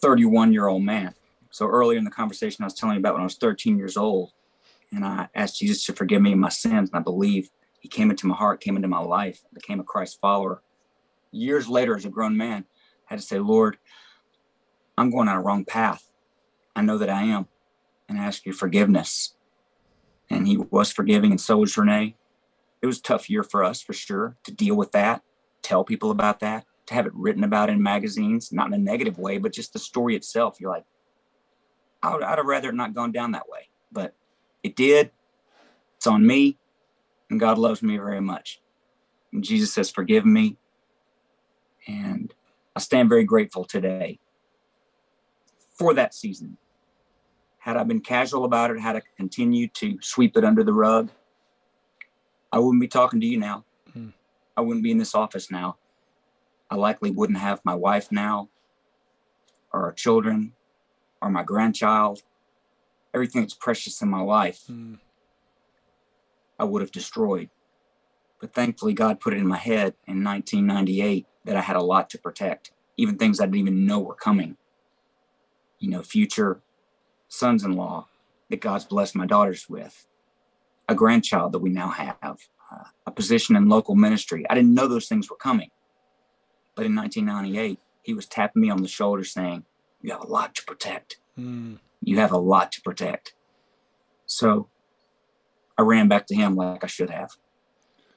[0.01, 1.15] 31 year old man.
[1.51, 3.97] So earlier in the conversation, I was telling you about when I was 13 years
[3.97, 4.33] old,
[4.93, 6.91] and I asked Jesus to forgive me my sins.
[6.91, 10.19] And I believe He came into my heart, came into my life, became a Christ
[10.21, 10.63] follower.
[11.33, 12.65] Years later, as a grown man,
[13.09, 13.79] I had to say, Lord,
[14.99, 16.09] I'm going on a wrong path.
[16.75, 17.49] I know that I am,
[18.09, 19.36] and I ask your forgiveness.
[20.31, 22.17] And he was forgiving, and so was Renee.
[22.83, 25.23] It was a tough year for us, for sure, to deal with that,
[25.63, 29.19] tell people about that, to have it written about in magazines, not in a negative
[29.19, 30.61] way, but just the story itself.
[30.61, 30.85] You're like,
[32.03, 34.15] I would, I'd have rather not gone down that way, but
[34.63, 35.11] it did.
[35.97, 36.59] It's on me,
[37.31, 38.61] and God loves me very much.
[39.33, 40.57] And Jesus has forgiven me,
[41.87, 42.33] and
[42.75, 44.19] I stand very grateful today
[45.79, 46.59] for that season
[47.67, 51.11] had I been casual about it, had I continued to sweep it under the rug,
[52.53, 53.65] I wouldn't be talking to you now.
[53.93, 54.11] Hmm.
[54.57, 55.77] I wouldn't be in this office now.
[56.71, 58.51] I likely wouldn't have my wife now,
[59.73, 60.53] or our children,
[61.21, 62.23] or my grandchild.
[63.13, 64.95] Everything that's precious in my life, hmm.
[66.61, 67.51] I would have destroyed.
[68.41, 72.11] But thankfully, God put it in my head in 1998 that I had a lot
[72.11, 74.57] to protect, even things I didn't even know were coming.
[75.81, 76.61] You know, future
[77.29, 78.09] sons in law
[78.51, 80.07] that God's blessed my daughters with,
[80.89, 84.45] a grandchild that we now have, uh, a position in local ministry.
[84.49, 85.71] I didn't know those things were coming.
[86.75, 89.65] But in 1998, he was tapping me on the shoulder saying,
[90.03, 91.17] You have a lot to protect.
[91.39, 91.79] Mm.
[92.03, 93.35] You have a lot to protect.
[94.27, 94.69] So
[95.79, 97.31] I ran back to him like I should have.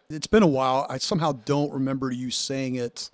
[0.10, 0.88] It's been a while.
[0.89, 3.10] I somehow don't remember you saying it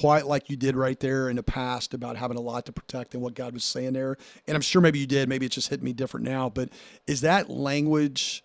[0.00, 3.12] quite like you did right there in the past about having a lot to protect
[3.12, 4.16] and what God was saying there.
[4.46, 5.28] And I'm sure maybe you did.
[5.28, 6.48] Maybe it's just hitting me different now.
[6.48, 6.70] But
[7.06, 8.42] is that language?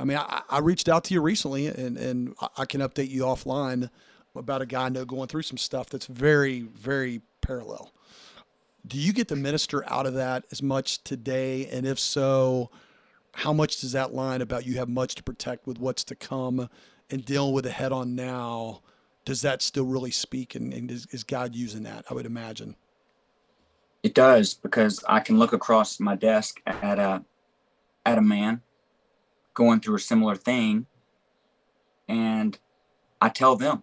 [0.00, 3.22] I mean, I, I reached out to you recently, and and I can update you
[3.22, 3.90] offline
[4.34, 7.92] about a guy I know going through some stuff that's very very parallel.
[8.84, 11.66] Do you get the minister out of that as much today?
[11.66, 12.70] And if so,
[13.34, 16.68] how much does that line about you have much to protect with what's to come
[17.08, 18.82] and dealing with the head on now?
[19.28, 22.06] Does that still really speak and, and is, is God using that?
[22.10, 22.76] I would imagine.
[24.02, 27.26] It does because I can look across my desk at a
[28.06, 28.62] at a man
[29.52, 30.86] going through a similar thing
[32.08, 32.58] and
[33.20, 33.82] I tell them,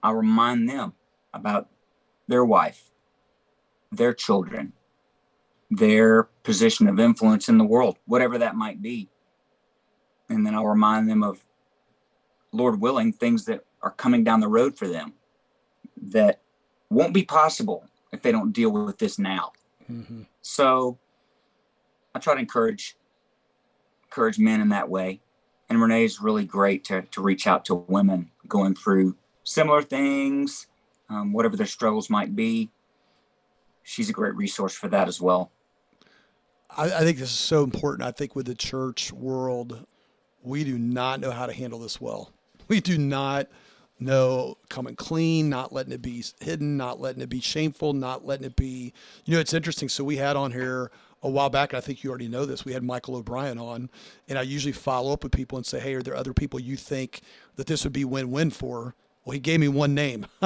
[0.00, 0.92] I remind them
[1.34, 1.68] about
[2.28, 2.92] their wife,
[3.90, 4.74] their children,
[5.72, 9.08] their position of influence in the world, whatever that might be.
[10.28, 11.44] And then I'll remind them of,
[12.52, 15.14] Lord willing, things that are coming down the road for them
[16.00, 16.40] that
[16.90, 19.52] won't be possible if they don't deal with this now.
[19.90, 20.22] Mm-hmm.
[20.42, 20.98] So
[22.14, 22.96] I try to encourage
[24.04, 25.20] encourage men in that way.
[25.68, 30.68] And Renee is really great to, to reach out to women going through similar things,
[31.10, 32.70] um, whatever their struggles might be.
[33.82, 35.50] She's a great resource for that as well.
[36.70, 38.08] I, I think this is so important.
[38.08, 39.86] I think with the church world,
[40.42, 42.32] we do not know how to handle this well.
[42.68, 43.46] We do not
[43.98, 48.46] know coming clean, not letting it be hidden, not letting it be shameful, not letting
[48.46, 48.92] it be.
[49.24, 49.88] You know, it's interesting.
[49.88, 50.90] So we had on here
[51.22, 52.64] a while back, and I think you already know this.
[52.64, 53.90] We had Michael O'Brien on,
[54.28, 56.76] and I usually follow up with people and say, "Hey, are there other people you
[56.76, 57.20] think
[57.56, 60.26] that this would be win-win for?" Well, he gave me one name.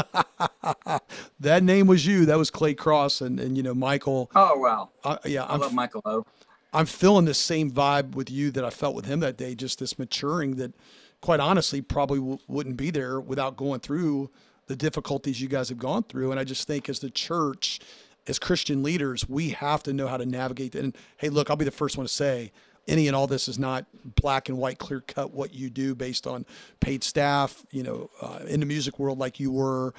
[1.40, 2.24] that name was you.
[2.24, 4.30] That was Clay Crosse, and and you know Michael.
[4.35, 4.90] Oh wow.
[5.04, 6.24] Uh, yeah, I I'm, love Michael O.
[6.72, 9.54] I'm feeling the same vibe with you that I felt with him that day.
[9.54, 10.72] Just this maturing that
[11.20, 14.30] quite honestly, probably w- wouldn't be there without going through
[14.66, 16.30] the difficulties you guys have gone through.
[16.30, 17.80] And I just think as the church,
[18.26, 20.85] as Christian leaders, we have to know how to navigate that.
[20.85, 22.52] And hey, look, I'll be the first one to say,
[22.88, 26.26] any and all this is not black and white, clear cut what you do based
[26.26, 26.46] on
[26.80, 29.94] paid staff, you know, uh, in the music world like you were.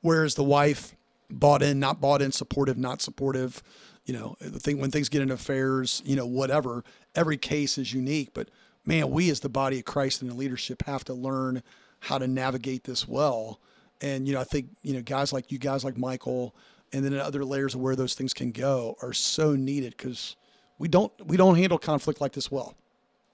[0.00, 0.94] Whereas the wife
[1.30, 3.62] bought in, not bought in, supportive, not supportive,
[4.04, 6.84] you know, the thing when things get into affairs, you know, whatever,
[7.14, 8.30] every case is unique.
[8.34, 8.48] But
[8.84, 11.62] man, we as the body of Christ and the leadership have to learn
[12.00, 13.60] how to navigate this well.
[14.00, 16.54] And, you know, I think, you know, guys like you guys like Michael
[16.92, 20.36] and then other layers of where those things can go are so needed because
[20.78, 22.74] we don't we don't handle conflict like this well.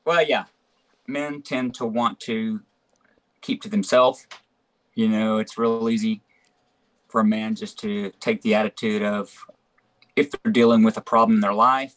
[0.04, 0.44] Well, yeah.
[1.06, 2.60] Men tend to want to
[3.40, 4.26] keep to themselves.
[4.94, 6.22] You know, it's real easy
[7.08, 9.46] for a man just to take the attitude of
[10.16, 11.94] if they're dealing with a problem in their life,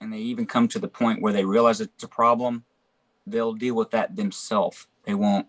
[0.00, 2.64] and they even come to the point where they realize it's a problem,
[3.26, 4.86] they'll deal with that themselves.
[5.04, 5.46] They won't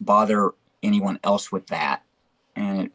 [0.00, 2.02] bother anyone else with that.
[2.56, 2.90] And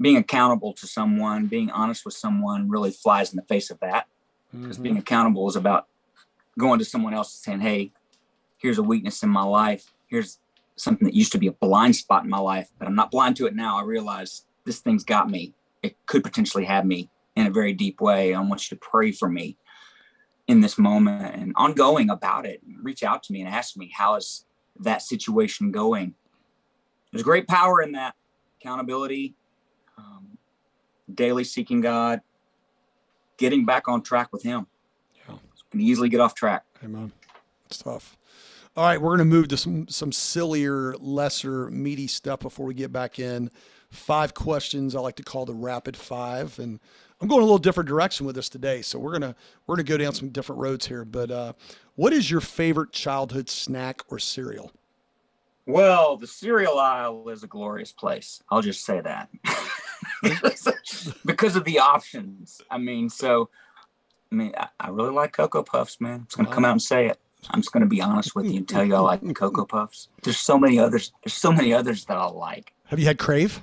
[0.00, 4.06] being accountable to someone, being honest with someone really flies in the face of that.
[4.52, 4.82] Because mm-hmm.
[4.82, 5.88] being accountable is about
[6.58, 7.92] going to someone else and saying, hey,
[8.58, 9.92] here's a weakness in my life.
[10.06, 10.38] Here's
[10.76, 13.36] something that used to be a blind spot in my life, but I'm not blind
[13.36, 13.78] to it now.
[13.78, 15.54] I realize this thing's got me.
[15.82, 18.34] It could potentially have me in a very deep way.
[18.34, 19.56] I want you to pray for me
[20.46, 22.60] in this moment and ongoing about it.
[22.82, 24.44] Reach out to me and ask me, how is
[24.80, 26.14] that situation going?
[27.12, 28.14] There's great power in that
[28.60, 29.34] accountability,
[29.96, 30.38] um,
[31.12, 32.20] daily seeking God,
[33.38, 34.66] getting back on track with Him.
[35.28, 35.36] Yeah.
[35.70, 36.64] can easily get off track.
[36.82, 37.12] Amen.
[37.66, 38.16] It's tough.
[38.76, 42.74] All right, we're going to move to some some sillier, lesser meaty stuff before we
[42.74, 43.50] get back in.
[43.90, 46.80] Five questions I like to call the rapid five, and
[47.24, 49.34] I'm going a little different direction with this today, so we're gonna
[49.66, 51.06] we're gonna go down some different roads here.
[51.06, 51.54] But uh,
[51.94, 54.72] what is your favorite childhood snack or cereal?
[55.64, 58.42] Well, the cereal aisle is a glorious place.
[58.50, 59.30] I'll just say that
[61.24, 62.60] because of the options.
[62.70, 63.48] I mean, so
[64.30, 66.24] I mean, I, I really like Cocoa Puffs, man.
[66.26, 66.54] It's gonna wow.
[66.54, 67.18] come out and say it.
[67.48, 70.08] I'm just going to be honest with you and tell you I like Cocoa Puffs.
[70.22, 71.12] There's so many others.
[71.24, 72.72] There's so many others that I like.
[72.86, 73.60] Have you had Crave?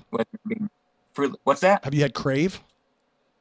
[1.43, 1.83] What's that?
[1.83, 2.61] Have you had Crave?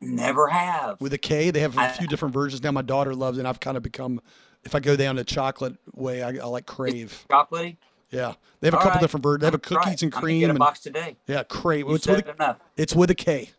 [0.01, 1.01] Never have.
[1.01, 2.70] With a K, they have a I- few different versions now.
[2.72, 3.42] My daughter loves it.
[3.42, 4.20] and I've kind of become,
[4.64, 7.26] if I go down the chocolate way, I, I like Crave.
[7.30, 7.76] Chocolatey.
[8.11, 9.01] Yeah, they have a All couple right.
[9.03, 9.40] different versions.
[9.42, 9.62] They have a Right.
[9.62, 10.40] cookies and I'm gonna cream.
[10.40, 11.16] Get a and, box today.
[11.26, 11.86] yeah, Crave.
[11.86, 12.57] You It's with said a, enough.
[12.76, 13.51] it's with a K.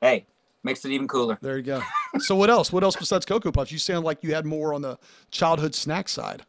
[0.00, 0.24] Hey,
[0.62, 1.36] makes it even cooler.
[1.42, 1.82] There you go.
[2.18, 2.72] so what else?
[2.72, 3.70] What else besides Cocoa Puffs?
[3.72, 4.98] You sound like you had more on the
[5.30, 6.44] childhood snack side.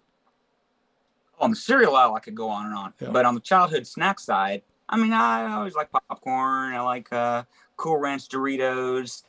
[1.40, 2.94] on the cereal aisle, I could go on and on.
[3.02, 3.10] Yeah.
[3.12, 6.74] But on the childhood snack side, I mean, I always like popcorn.
[6.74, 7.44] I like uh,
[7.78, 9.24] Cool Ranch Doritos.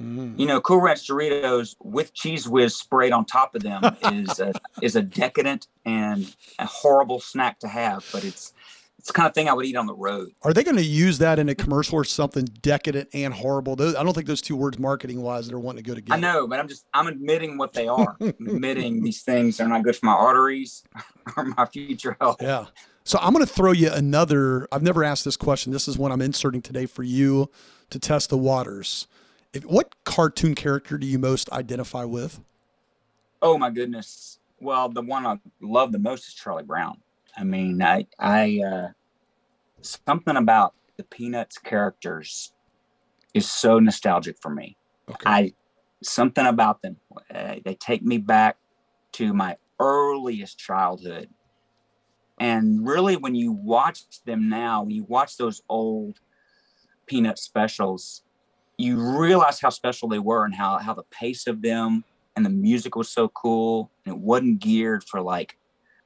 [0.00, 0.38] Mm.
[0.38, 3.82] You know, Cool Ranch Doritos with Cheez Whiz sprayed on top of them
[4.12, 8.06] is a, is a decadent and a horrible snack to have.
[8.12, 8.52] But it's
[9.06, 10.32] it's the kind of thing I would eat on the road.
[10.42, 13.76] Are they going to use that in a commercial or something decadent and horrible?
[13.76, 16.16] Those, I don't think those two words, marketing wise, they're wanting to go together.
[16.16, 18.16] I know, but I'm just I'm admitting what they are.
[18.20, 20.82] Admitting these things are not good for my arteries
[21.36, 22.38] or my future health.
[22.40, 22.66] Yeah.
[23.04, 24.66] So I'm going to throw you another.
[24.72, 25.72] I've never asked this question.
[25.72, 27.48] This is one I'm inserting today for you
[27.90, 29.06] to test the waters.
[29.52, 32.40] If, what cartoon character do you most identify with?
[33.40, 34.38] Oh my goodness.
[34.60, 36.98] Well, the one I love the most is Charlie Brown.
[37.36, 38.88] I mean, I, I, uh,
[39.82, 42.52] something about the Peanuts characters
[43.34, 44.76] is so nostalgic for me.
[45.08, 45.22] Okay.
[45.26, 45.52] I,
[46.02, 46.96] something about them,
[47.32, 48.56] uh, they take me back
[49.12, 51.28] to my earliest childhood.
[52.38, 56.20] And really, when you watch them now, when you watch those old
[57.06, 58.22] Peanut specials,
[58.78, 62.04] you realize how special they were and how, how the pace of them
[62.34, 65.56] and the music was so cool and it wasn't geared for like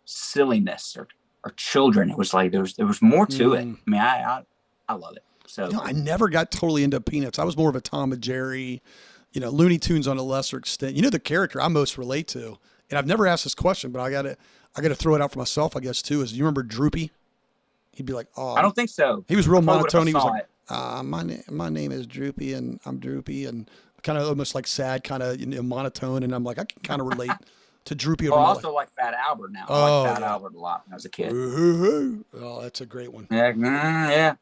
[0.04, 1.08] silliness or,
[1.44, 2.10] or children.
[2.10, 3.64] It was like there was there was more to it.
[3.64, 3.78] Mm.
[3.86, 4.42] I mean, I, I
[4.90, 5.24] I love it.
[5.46, 7.38] So You know, I never got totally into Peanuts.
[7.38, 8.82] I was more of a Tom and Jerry,
[9.32, 10.94] you know, Looney Tunes on a lesser extent.
[10.94, 14.00] You know, the character I most relate to, and I've never asked this question, but
[14.00, 14.36] I got to,
[14.76, 16.22] I got to throw it out for myself, I guess too.
[16.22, 17.10] Is you remember Droopy?
[17.92, 19.24] He'd be like, oh, I don't think so.
[19.26, 20.06] He was real monotone.
[20.06, 20.48] He was like, it.
[20.70, 23.68] Uh, my name, my name is Droopy, and I'm Droopy, and
[24.02, 26.22] kind of almost like sad, kind of you know, monotone.
[26.22, 27.30] And I'm like, I can kind of relate
[27.86, 29.64] to Droopy Oh, over I also like Fat Albert now.
[29.68, 30.30] I Oh, like Fat yeah.
[30.30, 31.32] Albert a lot when I was a kid.
[31.32, 32.24] life.
[32.40, 33.26] Oh, that's a great one.
[33.30, 34.36] Yeah,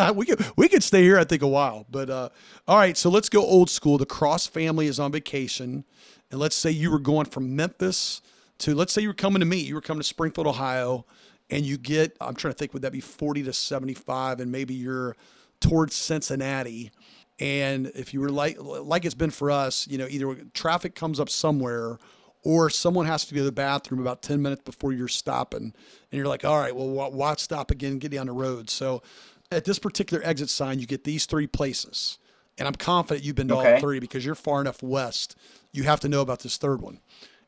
[0.00, 0.10] yeah.
[0.12, 1.86] we could we could stay here, I think, a while.
[1.90, 2.28] But uh,
[2.66, 3.98] all right, so let's go old school.
[3.98, 5.84] The Crosse family is on vacation,
[6.30, 8.20] and let's say you were going from Memphis
[8.58, 9.58] to let's say you were coming to me.
[9.58, 11.06] You were coming to Springfield, Ohio,
[11.50, 14.74] and you get I'm trying to think, would that be 40 to 75, and maybe
[14.74, 15.16] you're
[15.62, 16.90] towards Cincinnati.
[17.38, 21.18] And if you were like like it's been for us, you know, either traffic comes
[21.18, 21.98] up somewhere
[22.44, 25.62] or someone has to go to the bathroom about 10 minutes before you're stopping.
[25.62, 25.72] And
[26.18, 27.98] you're like all right well why, stop again?
[27.98, 28.68] Get down the road.
[28.68, 29.02] So
[29.50, 32.18] at this particular exit sign you get these three places.
[32.58, 35.36] And i'm confident you've been to all three because you're far enough west
[35.72, 37.00] you have to know about this third one.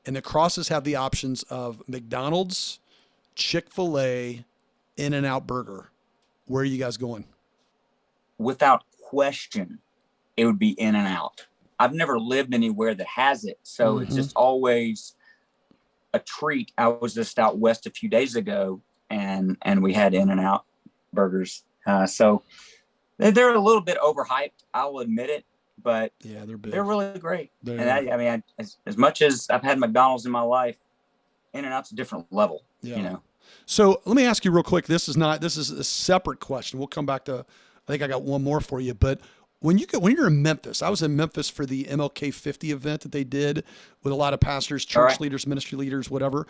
[0.07, 2.81] And the crosses have the options of mcdonald's
[3.35, 4.45] chick-fil-a
[4.97, 5.91] in and out burger.
[6.47, 7.27] Where are you guys going
[8.39, 9.79] Without question,
[10.37, 11.47] it would be in and out.
[11.79, 14.17] I've never lived anywhere that has it, so it's Mhm.
[14.17, 15.15] just always
[16.13, 16.73] a treat.
[16.79, 18.81] I was just out west a few days ago,
[19.11, 20.65] and and we had In and Out
[21.13, 21.65] burgers.
[21.87, 22.43] Uh, so
[23.19, 24.65] they're, they're a little bit overhyped.
[24.73, 25.45] I'll admit it,
[25.83, 27.51] but yeah they're big they're really great.
[27.63, 30.41] They're- And I, I mean, I, as, as much as I've had McDonald's in my
[30.43, 30.77] life,
[31.53, 32.65] In and Out's a different level.
[32.83, 32.97] Yeah.
[32.97, 33.23] You know,
[33.67, 34.87] So let me ask you real quick.
[34.87, 35.41] This is not.
[35.41, 36.79] This is a separate question.
[36.79, 37.45] We'll come back to.
[37.87, 38.95] I think I got one more for you.
[38.95, 39.21] But
[39.61, 42.71] when you go, when you're in Memphis, I was in Memphis for the MLK 50
[42.71, 43.65] event that they did
[44.03, 45.21] with a lot of pastors, church right.
[45.21, 46.47] leaders, ministry leaders, whatever.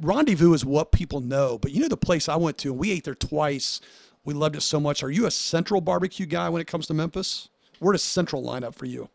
[0.00, 1.58] Rendezvous is what people know.
[1.58, 3.80] But you know the place I went to, and we ate there twice.
[4.24, 5.02] We loved it so much.
[5.02, 7.48] Are you a Central barbecue guy when it comes to Memphis?
[7.78, 9.08] Where does Central line up for you?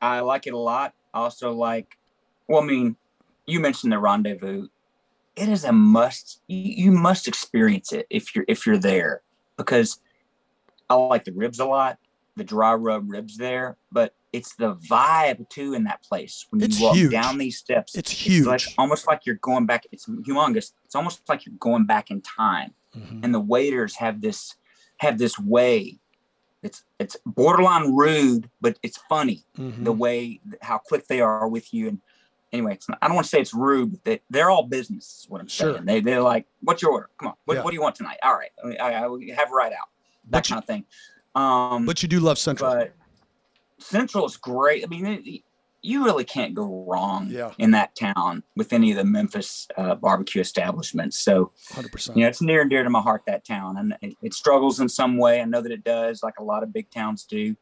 [0.00, 0.94] I like it a lot.
[1.12, 1.98] I also like,
[2.48, 2.96] well, I mean,
[3.46, 4.68] you mentioned the rendezvous.
[5.36, 6.40] It is a must.
[6.46, 9.22] You, you must experience it if you're if you're there
[9.56, 9.98] because
[10.92, 11.98] I like the ribs a lot,
[12.36, 16.78] the dry rub ribs there, but it's the vibe too in that place when It's
[16.78, 17.10] you walk huge.
[17.12, 17.94] down these steps.
[17.96, 18.10] It's
[18.44, 18.74] like huge.
[18.78, 19.84] almost like you're going back.
[19.92, 20.72] It's humongous.
[20.84, 22.74] It's almost like you're going back in time.
[23.22, 24.54] and the waiters have this
[24.98, 25.98] have this way
[26.62, 29.82] it's it's borderline rude but it's funny Mhm.
[29.84, 32.00] the way how quick they are with you and
[32.52, 35.20] anyway it's not, i don't want to say it's rude but they, they're all business
[35.20, 35.72] is what i'm Sure.
[35.72, 37.62] saying they, they're like what's your order come on what, Yeah.
[37.62, 39.88] what do you want tonight all right I, I, I have right out
[40.24, 40.84] that But you- kind of thing
[41.34, 42.70] um But you do love Central.
[42.74, 42.92] but
[43.78, 45.42] central is great i mean it,
[45.84, 47.50] you really can't go wrong Yeah.
[47.58, 52.14] in that town with any of the memphis uh, barbecue establishments so 100%.
[52.14, 54.78] you know, it's near and dear to my heart that town, and it, it struggles
[54.78, 55.40] in some way.
[55.40, 57.56] I know that it does, like a lot of big towns do.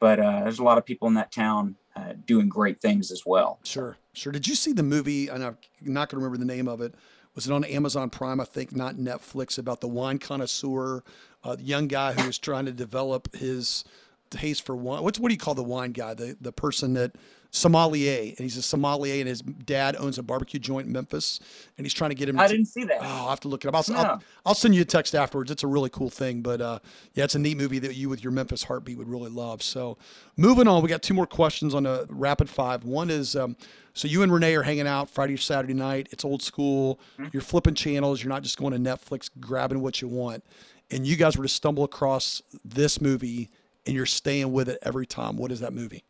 [0.00, 3.22] but uh, there's a lot of people in that town uh, doing great things as
[3.24, 3.60] well.
[3.62, 4.32] Sure, sure.
[4.32, 5.28] Did you see the movie?
[5.28, 6.96] And I'm not going to remember the name of it.
[7.34, 8.40] Was it on Amazon Prime?
[8.40, 9.58] I think not Netflix.
[9.58, 11.02] About the wine connoisseur,
[11.44, 13.84] uh, young guy who was trying to develop his
[14.30, 15.02] taste for wine.
[15.02, 16.14] What's what do you call the wine guy?
[16.14, 17.12] The the person that
[17.52, 21.38] sommelier, and he's a sommelier, and his dad owns a barbecue joint in Memphis,
[21.76, 22.40] and he's trying to get him.
[22.40, 22.98] I to, didn't see that.
[23.00, 23.74] Oh, I'll have to look it up.
[23.74, 24.00] I'll, No.
[24.00, 25.50] I'll, I'll send you a text afterwards.
[25.50, 26.78] It's a really cool thing, but uh,
[27.12, 29.62] yeah, it's a neat movie that you with your Memphis heartbeat would really love.
[29.62, 29.98] So,
[30.36, 32.84] moving on, we got two more questions on a rapid five.
[32.84, 33.56] One is, um,
[33.92, 36.08] so you and Renee are hanging out Friday or Saturday night.
[36.10, 36.98] It's old school.
[37.32, 38.22] You're flipping channels.
[38.22, 40.42] You're not just going to Netflix grabbing what you want.
[40.90, 43.50] And you guys were to stumble across this movie,
[43.84, 45.36] and you're staying with it every time.
[45.36, 46.04] What is that movie?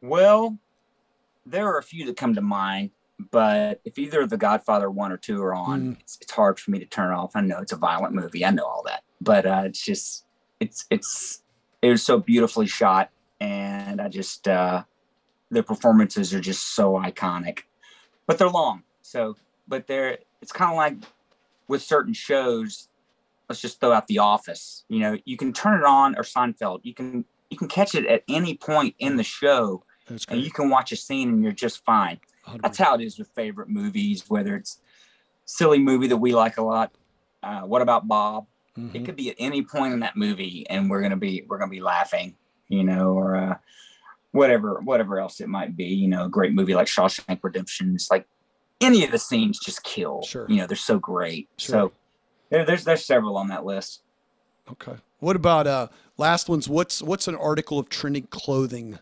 [0.00, 0.58] Well,
[1.46, 2.90] there are a few that come to mind,
[3.30, 6.00] but if either The Godfather one or two are on, Mm.
[6.00, 7.32] it's, it's hard for me to turn it off.
[7.34, 8.44] I know it's a violent movie.
[8.44, 10.24] I know all that, but uh, it's just
[10.60, 11.42] it's it's
[11.82, 14.84] it was so beautifully shot, and I just uh,
[15.50, 17.60] the performances are just so iconic,
[18.26, 18.82] but they're long.
[19.02, 19.36] So,
[19.66, 20.96] but they're it's kind of like
[21.66, 22.88] with certain shows.
[23.48, 24.84] Let's just throw out The Office.
[24.88, 26.80] You know, you can turn it on or Seinfeld.
[26.82, 30.50] You can you can catch it at any point in the show That's and you
[30.50, 32.20] can watch a scene and you're just fine.
[32.44, 32.62] 100.
[32.62, 34.80] That's how it is with favorite movies, whether it's
[35.44, 36.92] silly movie that we like a lot.
[37.42, 38.46] Uh, what about Bob?
[38.76, 38.94] Mhm.
[38.94, 41.70] It could be at any point in that movie, and we're gonna be we're gonna
[41.70, 42.36] be laughing,
[42.68, 43.54] you know, or uh,
[44.32, 45.86] whatever whatever else it might be.
[45.86, 47.94] You know, a great movie like Shawshank Redemption.
[47.94, 48.26] It's like
[48.80, 50.22] any of the scenes just kill.
[50.22, 50.46] Sure.
[50.48, 51.48] You know, they're so great.
[51.56, 51.72] Sure.
[51.72, 51.92] So
[52.50, 54.02] there, there's there's several on that list.
[54.70, 54.96] Okay.
[55.18, 58.98] What about uh last one's what's what's an article of trending clothing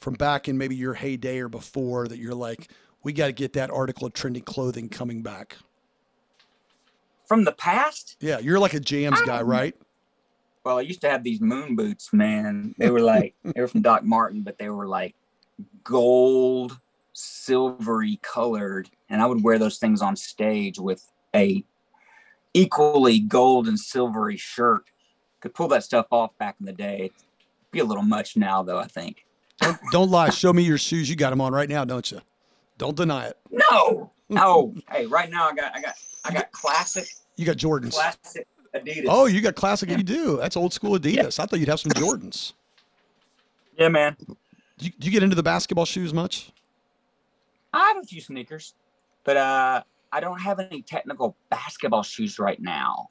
[0.00, 2.70] from back in maybe your heyday or before that you're like,
[3.02, 5.56] we got to get that article of trendy clothing coming back.
[7.26, 9.74] From the past, Yeah, you're like a jams guy, um, right?
[10.64, 12.74] Well, I used to have these moon boots, man.
[12.76, 15.14] They were like they were from Doc Martin, but they were like
[15.84, 16.78] gold,
[17.12, 21.64] silvery colored, and I would wear those things on stage with a
[22.52, 24.84] equally gold and silvery shirt.
[25.40, 27.04] Could pull that stuff off back in the day.
[27.04, 27.12] It'd
[27.70, 28.78] be a little much now, though.
[28.78, 29.24] I think.
[29.60, 30.30] Don't, don't lie.
[30.30, 31.08] Show me your shoes.
[31.08, 32.20] You got them on right now, don't you?
[32.78, 33.36] Don't deny it.
[33.50, 34.74] No, no.
[34.90, 35.94] hey, right now I got I got
[36.24, 37.06] I got classic
[37.36, 37.92] You got Jordans.
[37.92, 39.06] classic Adidas.
[39.08, 39.90] Oh, you got classic.
[39.90, 40.38] You do.
[40.38, 41.38] That's old school Adidas.
[41.38, 42.52] I thought you'd have some Jordans.
[43.76, 44.16] yeah, man.
[44.18, 46.52] Do you, do you get into the basketball shoes much?
[47.72, 48.74] I have a few sneakers,
[49.24, 49.82] but uh,
[50.12, 53.10] I don't have any technical basketball shoes right now.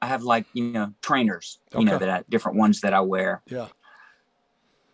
[0.00, 1.80] I have like you know trainers, okay.
[1.80, 3.42] you know that I, different ones that I wear.
[3.46, 3.68] Yeah.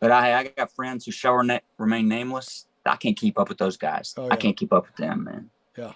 [0.00, 2.66] But uh, I, I got friends who shall rena- remain nameless.
[2.84, 4.14] I can't keep up with those guys.
[4.16, 5.50] Oh, I can't keep up with them, man.
[5.76, 5.92] Yeah.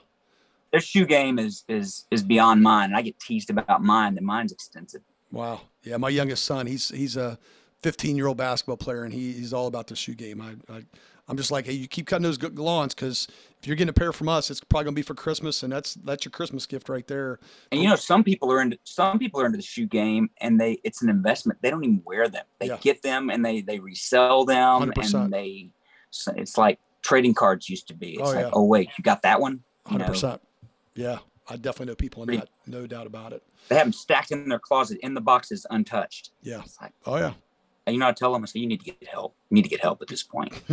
[0.71, 4.15] Their shoe game is is is beyond mine, and I get teased about mine.
[4.15, 5.03] That mine's extensive.
[5.33, 5.63] Wow.
[5.83, 7.39] Yeah, my youngest son, he's he's a
[7.83, 10.41] 15 year old basketball player, and he, he's all about the shoe game.
[10.41, 10.85] I, I
[11.27, 13.29] I'm just like, hey, you keep cutting those lawns because
[13.61, 15.95] if you're getting a pair from us, it's probably gonna be for Christmas, and that's
[15.95, 17.39] that's your Christmas gift right there.
[17.73, 20.61] And you know, some people are into some people are into the shoe game, and
[20.61, 21.61] they it's an investment.
[21.63, 22.45] They don't even wear them.
[22.61, 22.77] They Yeah.
[22.81, 25.15] get them and they they resell them, 100%.
[25.25, 25.71] and they
[26.37, 28.15] it's like trading cards used to be.
[28.15, 28.51] It's Oh, like, yeah.
[28.53, 29.63] oh wait, you got that one?
[29.87, 30.43] Hundred percent.
[30.95, 31.19] Yeah,
[31.49, 33.43] I definitely know people in Pretty- that, no doubt about it.
[33.69, 36.31] they have them stacked in their closet in the boxes, untouched.
[36.43, 36.63] Yeah.
[36.83, 37.33] Like, Oh yeah.
[37.87, 39.37] And you know, I tell them, I say, you need to get help.
[39.51, 40.55] You need to get help at this point.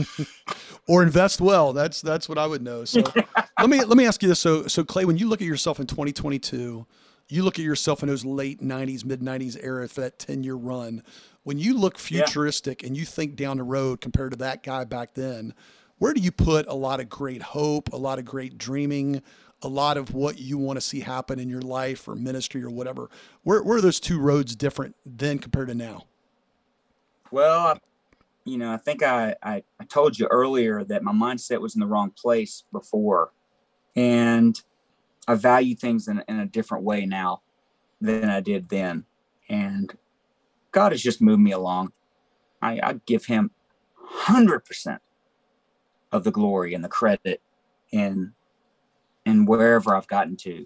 [0.88, 1.74] Or invest well.
[1.74, 2.86] That's that's what I would know.
[2.86, 3.02] So
[3.60, 4.40] let me let me ask you this.
[4.40, 6.86] So so Clay, when you look at yourself in 2022,
[7.30, 10.56] you look at yourself in those late 90s, mid 90s era for that 10 year
[10.56, 11.04] run.
[11.44, 12.24] When you look Yeah.
[12.26, 15.54] futuristic and you think down the road compared to that guy back then,
[15.98, 19.22] where do you put a lot of great hope, a lot of great dreaming,
[19.62, 22.70] a lot of what you want to see happen in your life or ministry or
[22.72, 23.10] whatever?
[23.44, 26.06] Where where are those two roads different then compared to now?
[27.32, 27.80] Well, I,
[28.44, 31.80] you know, I think I, I I told you earlier that my mindset was in
[31.80, 33.32] the wrong place before,
[33.96, 34.62] and
[35.28, 37.42] I value things in, in a different way now
[38.02, 39.06] than I did then,
[39.48, 39.98] and
[40.72, 41.94] God has just moved me along.
[42.62, 43.52] I, I give Him
[43.96, 45.02] hundred percent
[46.12, 47.42] of the glory and the credit
[47.92, 48.34] in
[49.26, 50.66] in wherever I've gotten to,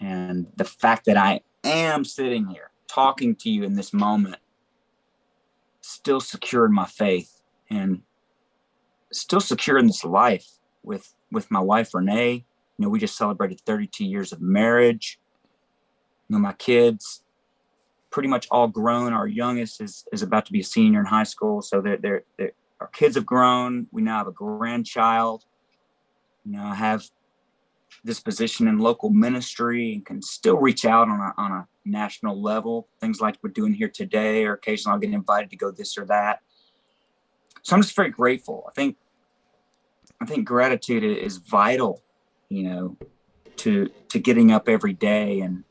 [0.00, 4.38] and the fact that I am sitting here talking to you in this moment
[5.86, 8.02] still secure in my faith and
[9.12, 10.46] still secure in this life
[10.82, 12.44] with with my wife Renee.
[12.78, 15.18] You know, we just celebrated 32 years of marriage.
[16.28, 17.22] You know, my kids
[18.10, 19.12] pretty much all grown.
[19.12, 22.24] Our youngest is is about to be a senior in high school, so they're they're,
[22.36, 23.86] they're our kids have grown.
[23.90, 25.44] We now have a grandchild.
[26.44, 27.04] You know, I have
[28.04, 32.40] this position in local ministry and can still reach out on a on a national
[32.40, 32.88] level.
[33.00, 36.04] Things like we're doing here today, or occasionally I'll get invited to go this or
[36.06, 36.40] that.
[37.62, 38.64] so I'm just very grateful.
[38.68, 38.96] I think
[40.20, 42.02] I think gratitude is vital,
[42.48, 42.96] you know,
[43.58, 45.64] to to getting up every day and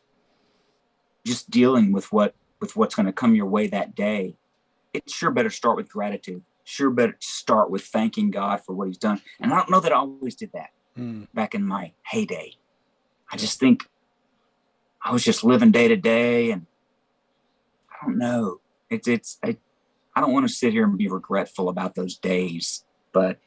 [1.26, 4.38] just dealing with what with what's going to come your way that day.
[4.93, 6.43] It sure better start with gratitude.
[6.63, 9.22] Sure better start with thanking God for what He's done.
[9.39, 11.28] And I don't know that I always did that mm.
[11.34, 12.53] back in my heyday.
[13.32, 13.88] I just think
[15.06, 16.66] I was just living day to day, and
[17.91, 18.60] I don't know.
[18.89, 19.56] It's it's I,
[20.16, 22.84] I don't want to sit here and be regretful about those days,
[23.14, 23.38] but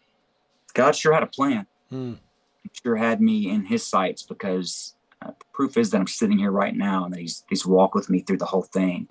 [0.72, 1.66] God sure had a plan.
[1.90, 2.14] Hmm.
[2.62, 6.52] He sure had me in His sights because uh, proof is that I'm sitting here
[6.52, 9.08] right now and that He's He's walked with me through the whole thing.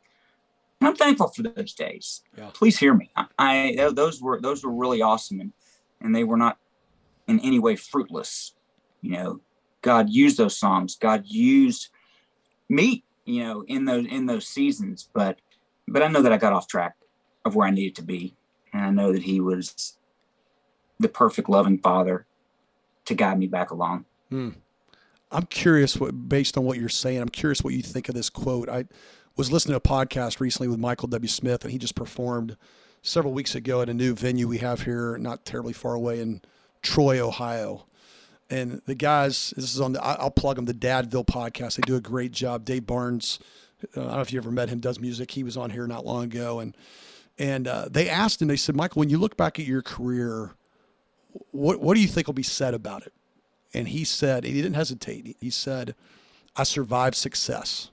[0.79, 2.23] And I'm thankful for those days.
[2.37, 2.51] Yeah.
[2.53, 3.11] Please hear me.
[3.17, 5.51] I, I those were those were really awesome and
[5.99, 6.57] and they were not
[7.27, 8.53] in any way fruitless.
[9.01, 9.41] You know,
[9.81, 10.95] God used those songs.
[10.95, 11.89] God used
[12.69, 15.09] me, you know, in those in those seasons.
[15.13, 15.39] But
[15.87, 16.95] but I know that I got off track
[17.47, 18.35] of where I needed to be.
[18.73, 19.97] And I know that he was
[20.99, 22.27] the perfect loving father
[23.05, 24.05] to guide me back along.
[24.29, 24.49] Hmm.
[25.31, 28.29] I'm curious what, based on what you're saying, I'm curious what you think of this
[28.29, 28.69] quote.
[28.69, 28.85] I
[29.35, 31.27] was listening to a podcast recently with Michael W.
[31.27, 32.55] Smith, and he just performed
[33.01, 36.41] several weeks ago at a new venue we have here, not terribly far away in
[36.81, 37.85] Troy, Ohio.
[38.49, 41.75] And the guys, this is on the, I'll plug them, the Dadville podcast.
[41.75, 42.63] They do a great job.
[42.63, 43.39] Dave Barnes,
[43.95, 45.31] uh, I don't know if you ever met him, does music.
[45.31, 46.59] He was on here not long ago.
[46.59, 46.75] And
[47.37, 50.55] and uh, they asked him, they said, Michael, when you look back at your career,
[51.51, 53.13] what, what do you think will be said about it?
[53.73, 55.37] And he said, he didn't hesitate.
[55.39, 55.93] He said,
[56.55, 57.91] I survived success.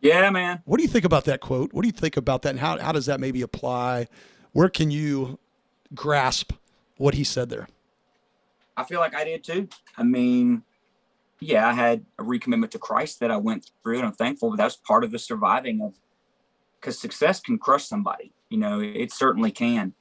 [0.00, 0.62] Yeah, man.
[0.64, 1.72] What do you think about that quote?
[1.72, 2.50] What do you think about that?
[2.50, 4.06] And how, how does that maybe apply?
[4.52, 5.40] Where can you
[5.94, 6.52] grasp
[6.98, 7.66] what he said there?
[8.76, 9.68] I feel like I did too.
[9.96, 10.62] I mean,
[11.40, 14.50] yeah, I had a recommitment to Christ that I went through, and I'm thankful.
[14.50, 15.94] But that's part of the surviving of
[16.80, 18.32] because success can crush somebody.
[18.48, 19.94] You know, it certainly can.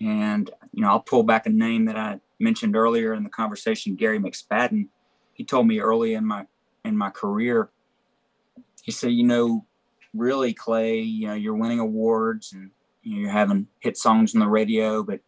[0.00, 3.94] And, you know, I'll pull back a name that I mentioned earlier in the conversation,
[3.94, 4.88] Gary McSpadden.
[5.32, 6.46] He told me early in my
[6.84, 7.70] in my career,
[8.82, 9.64] he said, you know,
[10.12, 12.70] really, Clay, you know, you're winning awards and
[13.02, 15.20] you know, you're having hit songs on the radio, but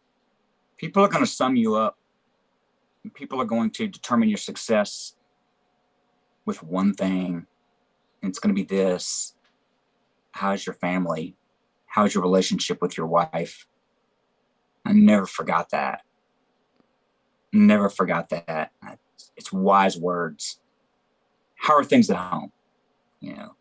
[0.77, 1.97] people are going to sum you up.
[3.13, 5.15] People are going to determine your success
[6.45, 7.45] with one thing.
[8.21, 9.35] And it's going to be this
[10.31, 11.35] how's your family?
[11.85, 13.67] How's your relationship with your wife?
[14.85, 16.01] I never forgot that.
[17.53, 18.71] Never forgot that.
[19.37, 20.59] It's wise words.
[21.55, 22.51] How are things at home?
[23.21, 23.55] You know,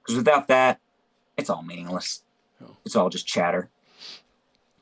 [0.00, 0.80] because without that,
[1.38, 2.24] it's all meaningless.
[2.84, 3.70] It's all just chatter.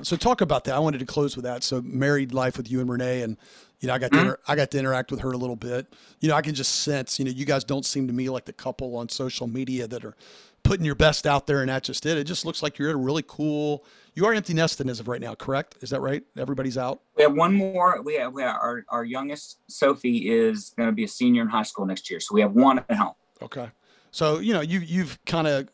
[0.02, 0.74] So talk about that.
[0.74, 1.62] I wanted to close with that.
[1.62, 3.36] So married life with you and Renee, and
[3.80, 5.92] you know, I got to inter- I got to interact with her a little bit.
[6.20, 7.18] You know, I can just sense.
[7.18, 10.04] You know, you guys don't seem to me like the couple on social media that
[10.04, 10.14] are
[10.62, 12.18] putting your best out there, and that's just it.
[12.18, 13.84] It just looks like you're at a really cool.
[14.14, 15.76] You are empty nesting as of right now, correct?
[15.80, 16.22] Is that right?
[16.36, 17.00] Everybody's out.
[17.16, 18.02] We have one more.
[18.02, 21.48] We have, we have our our youngest Sophie is going to be a senior in
[21.48, 23.14] high school next year, so we have one at home.
[23.42, 23.70] Okay,
[24.10, 25.68] so you know you you've kind of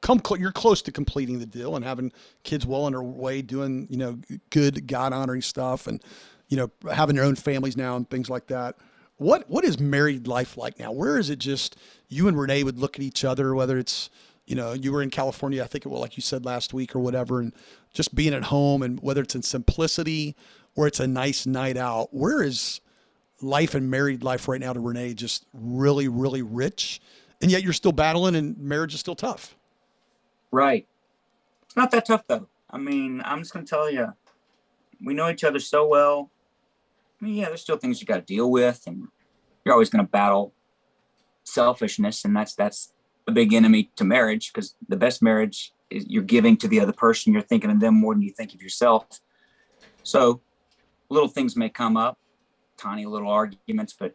[0.00, 2.12] come cl- you're close to completing the deal and having
[2.44, 4.18] kids well on their way, doing you know
[4.50, 6.02] good God honoring stuff, and
[6.48, 8.76] you know having their own families now and things like that.
[9.16, 10.92] What what is married life like now?
[10.92, 11.76] Where is it just
[12.08, 14.10] you and Renee would look at each other, whether it's
[14.48, 16.96] you know, you were in California, I think it was like you said last week
[16.96, 17.52] or whatever, and
[17.92, 20.34] just being at home and whether it's in simplicity
[20.74, 22.80] or it's a nice night out, where is
[23.42, 26.98] life and married life right now to Renee just really, really rich?
[27.42, 29.54] And yet you're still battling and marriage is still tough.
[30.50, 30.86] Right.
[31.64, 32.48] It's not that tough though.
[32.70, 34.14] I mean, I'm just to tell you,
[35.04, 36.30] we know each other so well.
[37.20, 39.08] I mean, yeah, there's still things you got to deal with, and
[39.64, 40.54] you're always to battle
[41.44, 42.92] selfishness, and that's that's
[43.26, 46.92] a big enemy to marriage because the best marriage is you're giving to the other
[46.92, 47.32] person.
[47.32, 49.06] You're thinking of them more than you think of yourself.
[50.02, 50.40] So
[51.08, 52.18] little things may come up,
[52.76, 54.14] tiny little arguments, but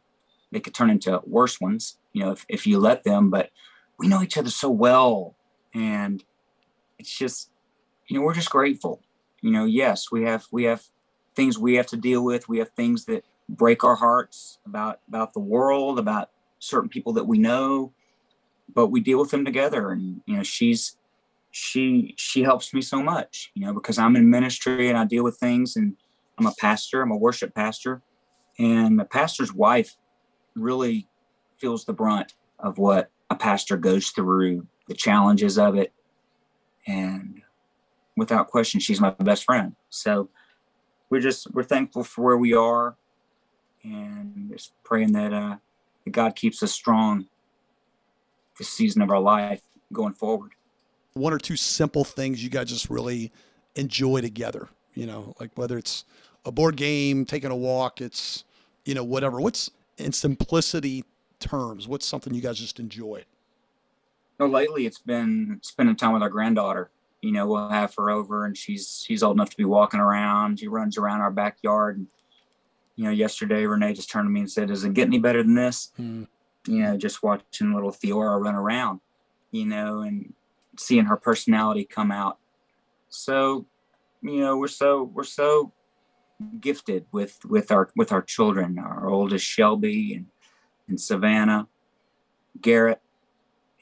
[0.52, 3.30] they could turn into worse ones, you know, if, if you let them.
[3.30, 3.50] But
[3.98, 5.36] we know each other so well.
[5.74, 6.24] And
[7.00, 7.50] it's just,
[8.08, 9.02] you know, we're just grateful.
[9.42, 10.84] You know, yes, we have we have
[11.36, 12.48] things we have to deal with.
[12.48, 17.28] We have things that break our hearts about about the world, about certain people that
[17.28, 17.94] we know
[18.74, 20.98] but we deal with them together and you know she's
[21.52, 25.24] she she helps me so much you know because i'm in ministry and i deal
[25.24, 25.96] with things and
[26.38, 28.02] i'm a pastor i'm a worship pastor
[28.60, 29.96] and the pastor's wife
[30.56, 31.08] really
[31.60, 35.94] feels the brunt of what a pastor goes through the challenges of it
[36.88, 37.42] and
[38.18, 40.30] without question she's my best friend so
[41.10, 42.96] we're just we're thankful for where we are
[43.84, 45.56] and just praying that uh
[46.04, 47.26] that god keeps us strong
[48.58, 49.62] this season of our life
[49.92, 50.52] going forward.
[51.14, 53.32] One or two simple things you guys just really
[53.76, 54.70] enjoy together?
[54.94, 56.06] You know, like whether it's
[56.46, 58.44] a board game, taking a walk, it's
[58.86, 59.40] you know whatever.
[59.40, 61.04] What's in simplicity
[61.40, 61.88] terms?
[61.88, 63.24] What's something you guys just enjoy?
[64.40, 66.92] No, lately it's been spending time with our granddaughter.
[67.22, 70.60] You know, we'll have her over, and she's she's old enough to be walking around.
[70.60, 71.98] She runs around our backyard.
[71.98, 72.08] And,
[72.96, 75.42] you know, yesterday Renee just turned to me and said, "Does it get any better
[75.42, 76.24] than this?" Hmm.
[76.68, 79.00] You know, just watching little Theora run around.
[79.52, 80.34] You know, and
[80.78, 82.40] seeing her personality come out.
[83.10, 83.68] So,
[84.22, 85.72] you know, we're so we're so
[86.60, 88.80] gifted with with our with our children.
[88.80, 90.26] Our oldest Shelby and
[90.88, 91.68] and Savannah,
[92.60, 93.02] Garrett,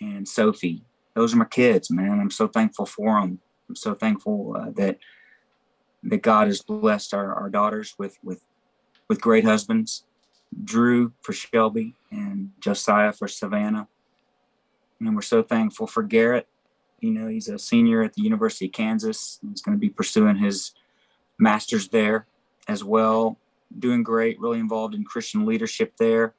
[0.02, 0.84] and Sophie.
[1.14, 2.20] Those are my kids, man.
[2.20, 3.40] I'm so thankful for them.
[3.70, 4.98] I'm so thankful uh, that
[6.04, 8.44] that God has blessed our, our daughters with with
[9.08, 10.04] with great husbands.
[10.64, 13.88] Drew for Shelby and Josiah for Savannah.
[15.00, 16.48] And we're so thankful for Garrett.
[17.00, 19.40] You know, he's a senior at the University of Kansas.
[19.48, 20.72] He's going to be pursuing his
[21.40, 22.28] master's there
[22.68, 23.38] as well.
[23.78, 26.34] Doing great, really involved in Christian leadership there.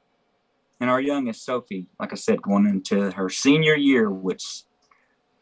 [0.83, 4.63] And our youngest, Sophie, like I said, going into her senior year, which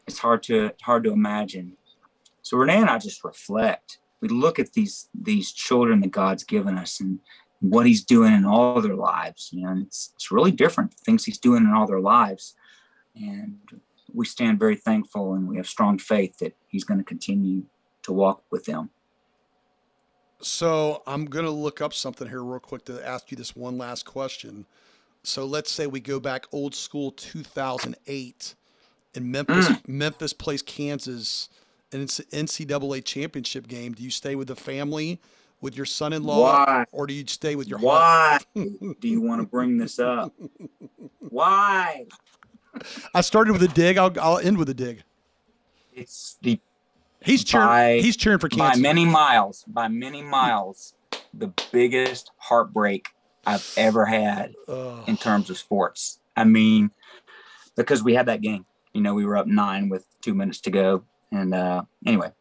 [0.05, 1.77] it's hard to hard to imagine.
[2.43, 3.97] So Renee and I just reflect.
[4.19, 7.17] We look at these these children that God's given us and
[7.59, 9.49] what He's doing in all their lives.
[9.51, 12.55] You know, and it's it's really different things He's doing in all their lives,
[13.15, 13.57] and
[14.13, 17.63] we stand very thankful and we have strong faith that He's going to continue
[18.03, 18.91] to walk with them.
[20.39, 23.79] So I'm going to look up something here real quick to ask you this one
[23.79, 24.67] last question.
[25.24, 28.55] So let's say we go back old school 2008
[29.13, 29.88] and Memphis mm.
[29.88, 31.49] Memphis plays Kansas
[31.91, 33.93] and it's an NCAA championship game.
[33.93, 35.19] Do you stay with the family,
[35.59, 36.86] with your son-in-law, Why?
[36.91, 40.34] or do you stay with your Why do you want to bring this up?
[41.19, 42.05] Why?
[43.13, 43.97] I started with a dig.
[43.97, 45.03] I'll, I'll end with a dig.
[45.93, 46.59] It's the
[47.24, 47.67] He's cheering.
[47.67, 50.95] By- he's cheering for Kansas by many miles, by many miles,
[51.34, 53.09] the biggest heartbreak
[53.45, 54.53] I've ever had
[55.07, 56.19] in terms of sports.
[56.35, 56.91] I mean,
[57.75, 58.65] because we had that game.
[58.93, 61.03] You know, we were up nine with two minutes to go.
[61.31, 62.31] And uh, anyway,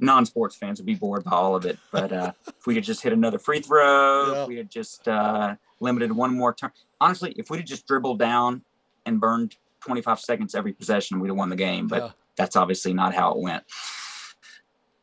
[0.00, 1.78] non sports fans would be bored by all of it.
[1.90, 4.42] But uh, if we had just hit another free throw, Yeah.
[4.42, 6.72] if we had just uh, limited one more turn.
[7.00, 8.62] Honestly, if we'd have just dribbled down
[9.06, 11.88] and burned 25 seconds every possession, we'd have won the game.
[11.88, 12.10] But Yeah.
[12.36, 13.64] that's obviously not how it went.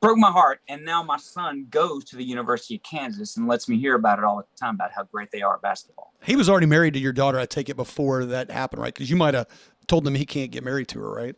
[0.01, 0.61] Broke my heart.
[0.69, 4.17] And now my son goes to the University of Kansas and lets me hear about
[4.17, 6.13] it all the time about how great they are at basketball.
[6.23, 7.37] He was already married to your daughter.
[7.37, 8.93] I take it before that happened, right?
[8.93, 9.47] Because you might have
[9.87, 11.35] told him he can't get married to her, right?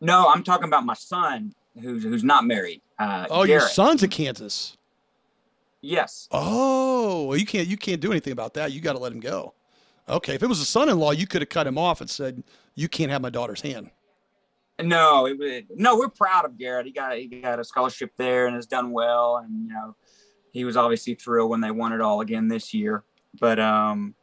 [0.00, 2.82] No, I'm talking about my son who's who's not married.
[2.98, 4.76] Uh, Oh, your son's at Kansas.
[5.80, 6.28] Yes.
[6.32, 8.72] Oh, you can't you can't do anything about that.
[8.72, 9.54] You got to let him go.
[10.08, 12.42] Okay, if it was a son-in-law, you could have cut him off and said,
[12.74, 13.90] "You can't have my daughter's hand."
[14.82, 16.86] No, it, was- no, we're proud of Garrett.
[16.86, 19.36] He got he got a scholarship there and has done well.
[19.38, 19.96] And you know,
[20.52, 23.04] he was obviously thrilled when they won it all again this year.
[23.40, 24.14] But um,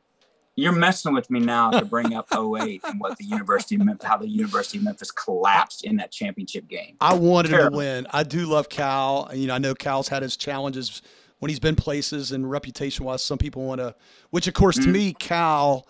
[0.55, 4.05] you're messing with me now to bring up 08 and what the University of Memphis,
[4.07, 6.95] how the University of Memphis collapsed in that championship game.
[7.01, 8.07] I wanted him to win.
[8.11, 9.29] I do love Cal.
[9.33, 11.01] You know, I know Cal's had his challenges
[11.39, 13.23] when he's been places and reputation-wise.
[13.23, 13.95] Some people want to,
[14.29, 14.91] which of course to Mm-hmm.
[14.91, 15.87] me, Cal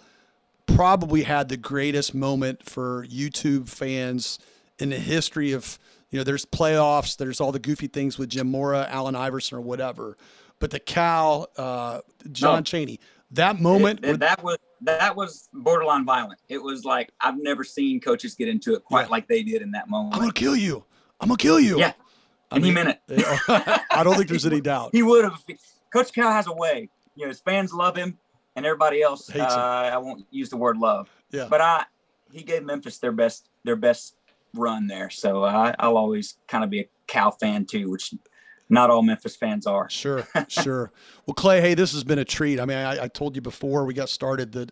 [0.67, 4.37] probably had the greatest moment for YouTube fans
[4.79, 5.77] in the history of.
[6.11, 7.15] You know, there's playoffs.
[7.17, 10.17] There's all the goofy things with Jim Mora, Allen Iverson, or whatever.
[10.57, 11.99] But the Cal, uh,
[12.31, 12.61] John No.
[12.63, 12.99] Cheney,
[13.29, 14.03] that moment.
[14.03, 16.39] It- that was that was borderline violent.
[16.49, 19.09] It was like I've never seen coaches get into it quite Yeah.
[19.11, 20.15] like they did in that moment.
[20.15, 20.83] I'm gonna kill you.
[21.21, 21.77] I'm gonna kill you.
[21.77, 21.93] Yeah,
[22.49, 23.23] I and he mean, meant it.
[23.91, 24.89] I don't think there's any doubt.
[24.93, 25.43] he would have.
[25.93, 26.89] Coach Cal has a way.
[27.15, 28.17] You know, his fans love him,
[28.55, 29.29] and everybody else.
[29.29, 31.45] Uh, I won't use the word love, Yeah.
[31.51, 31.85] but I
[32.31, 34.15] he gave Memphis their best their best
[34.53, 35.09] run there.
[35.09, 38.13] So uh, I, I'll always kind of be a Cal fan too, which
[38.69, 39.89] not all Memphis fans are.
[39.89, 40.91] Sure, sure.
[41.25, 42.59] Well, Clay, hey, this has been a treat.
[42.59, 44.71] I mean, I, I told you before we got started that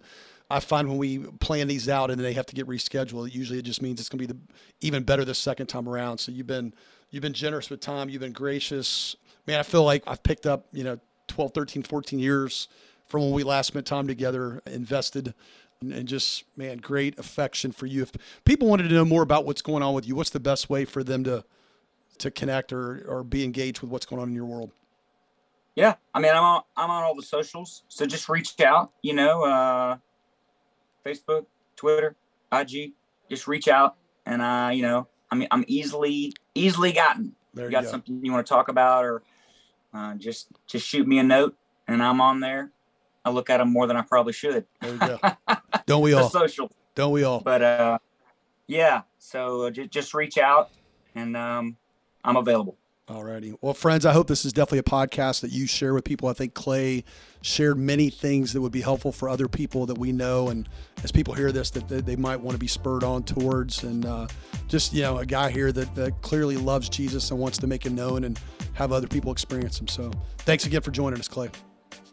[0.49, 3.65] I find when we plan these out and they have to get rescheduled, usually it
[3.65, 4.39] just means it's going to be the,
[4.81, 6.19] even better the second time around.
[6.19, 6.73] So you've been
[7.09, 8.09] you've been generous with time.
[8.09, 9.15] You've been gracious.
[9.45, 12.67] Man, I feel like I've picked up, you know, 12, 13, 14 years
[13.07, 15.33] from when we last spent time together, invested,
[15.81, 18.03] and, and just, man, great affection for you.
[18.03, 18.11] If
[18.45, 20.85] people wanted to know more about what's going on with you, what's the best way
[20.85, 21.43] for them to
[22.19, 24.71] to connect or, or be engaged with what's going on in your world?
[25.75, 28.91] Yeah, I mean, I'm on I'm on all the socials, so just reach out.
[29.03, 29.97] You know, uh,
[31.05, 32.15] Facebook, Twitter,
[32.51, 32.93] IG.
[33.29, 37.35] Just reach out, and uh, you know, I mean, I'm easily easily gotten.
[37.53, 37.91] There you you got go.
[37.91, 39.21] something you want to talk about, or
[39.93, 41.55] uh, just just shoot me a note,
[41.87, 42.71] and I'm on there.
[43.27, 44.65] I look at them more than I probably should.
[44.79, 45.19] There go.
[45.85, 46.29] Don't we all?
[46.29, 47.41] social, Don't we all?
[47.41, 47.97] but uh,
[48.67, 49.01] yeah.
[49.19, 50.71] So uh, just just reach out,
[51.13, 51.75] and um,
[52.23, 52.77] I'm available.
[53.09, 53.57] Alrighty.
[53.61, 56.27] Well, friends, I hope this is definitely a podcast that you share with people.
[56.27, 57.05] I think Clay
[57.41, 60.49] shared many things that would be helpful for other people that we know.
[60.49, 60.67] And
[61.03, 63.83] as people hear this, that they might want to be spurred on towards.
[63.83, 64.27] And uh,
[64.67, 67.85] just, you know, a guy here that, that clearly loves Jesus and wants to make
[67.85, 68.37] him known and
[68.73, 69.87] have other people experience him.
[69.87, 71.49] So thanks again for joining us, Clay.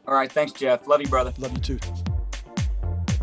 [0.06, 0.30] All right.
[0.30, 0.86] Thanks, Jeff.
[0.86, 1.32] Love you, brother.
[1.38, 1.78] Love you too.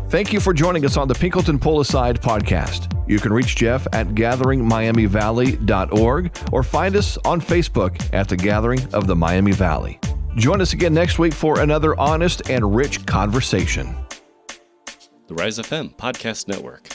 [0.08, 2.88] Thank you for joining us on the Pinkleton Pull Aside podcast.
[3.08, 9.06] You can reach Jeff at gatheringmiamivalley.org or find us on Facebook at the Gathering of
[9.06, 9.98] the Miami Valley.
[10.36, 13.96] Join us again next week for another honest and rich conversation.
[15.28, 16.88] The Rise FM Podcast Network.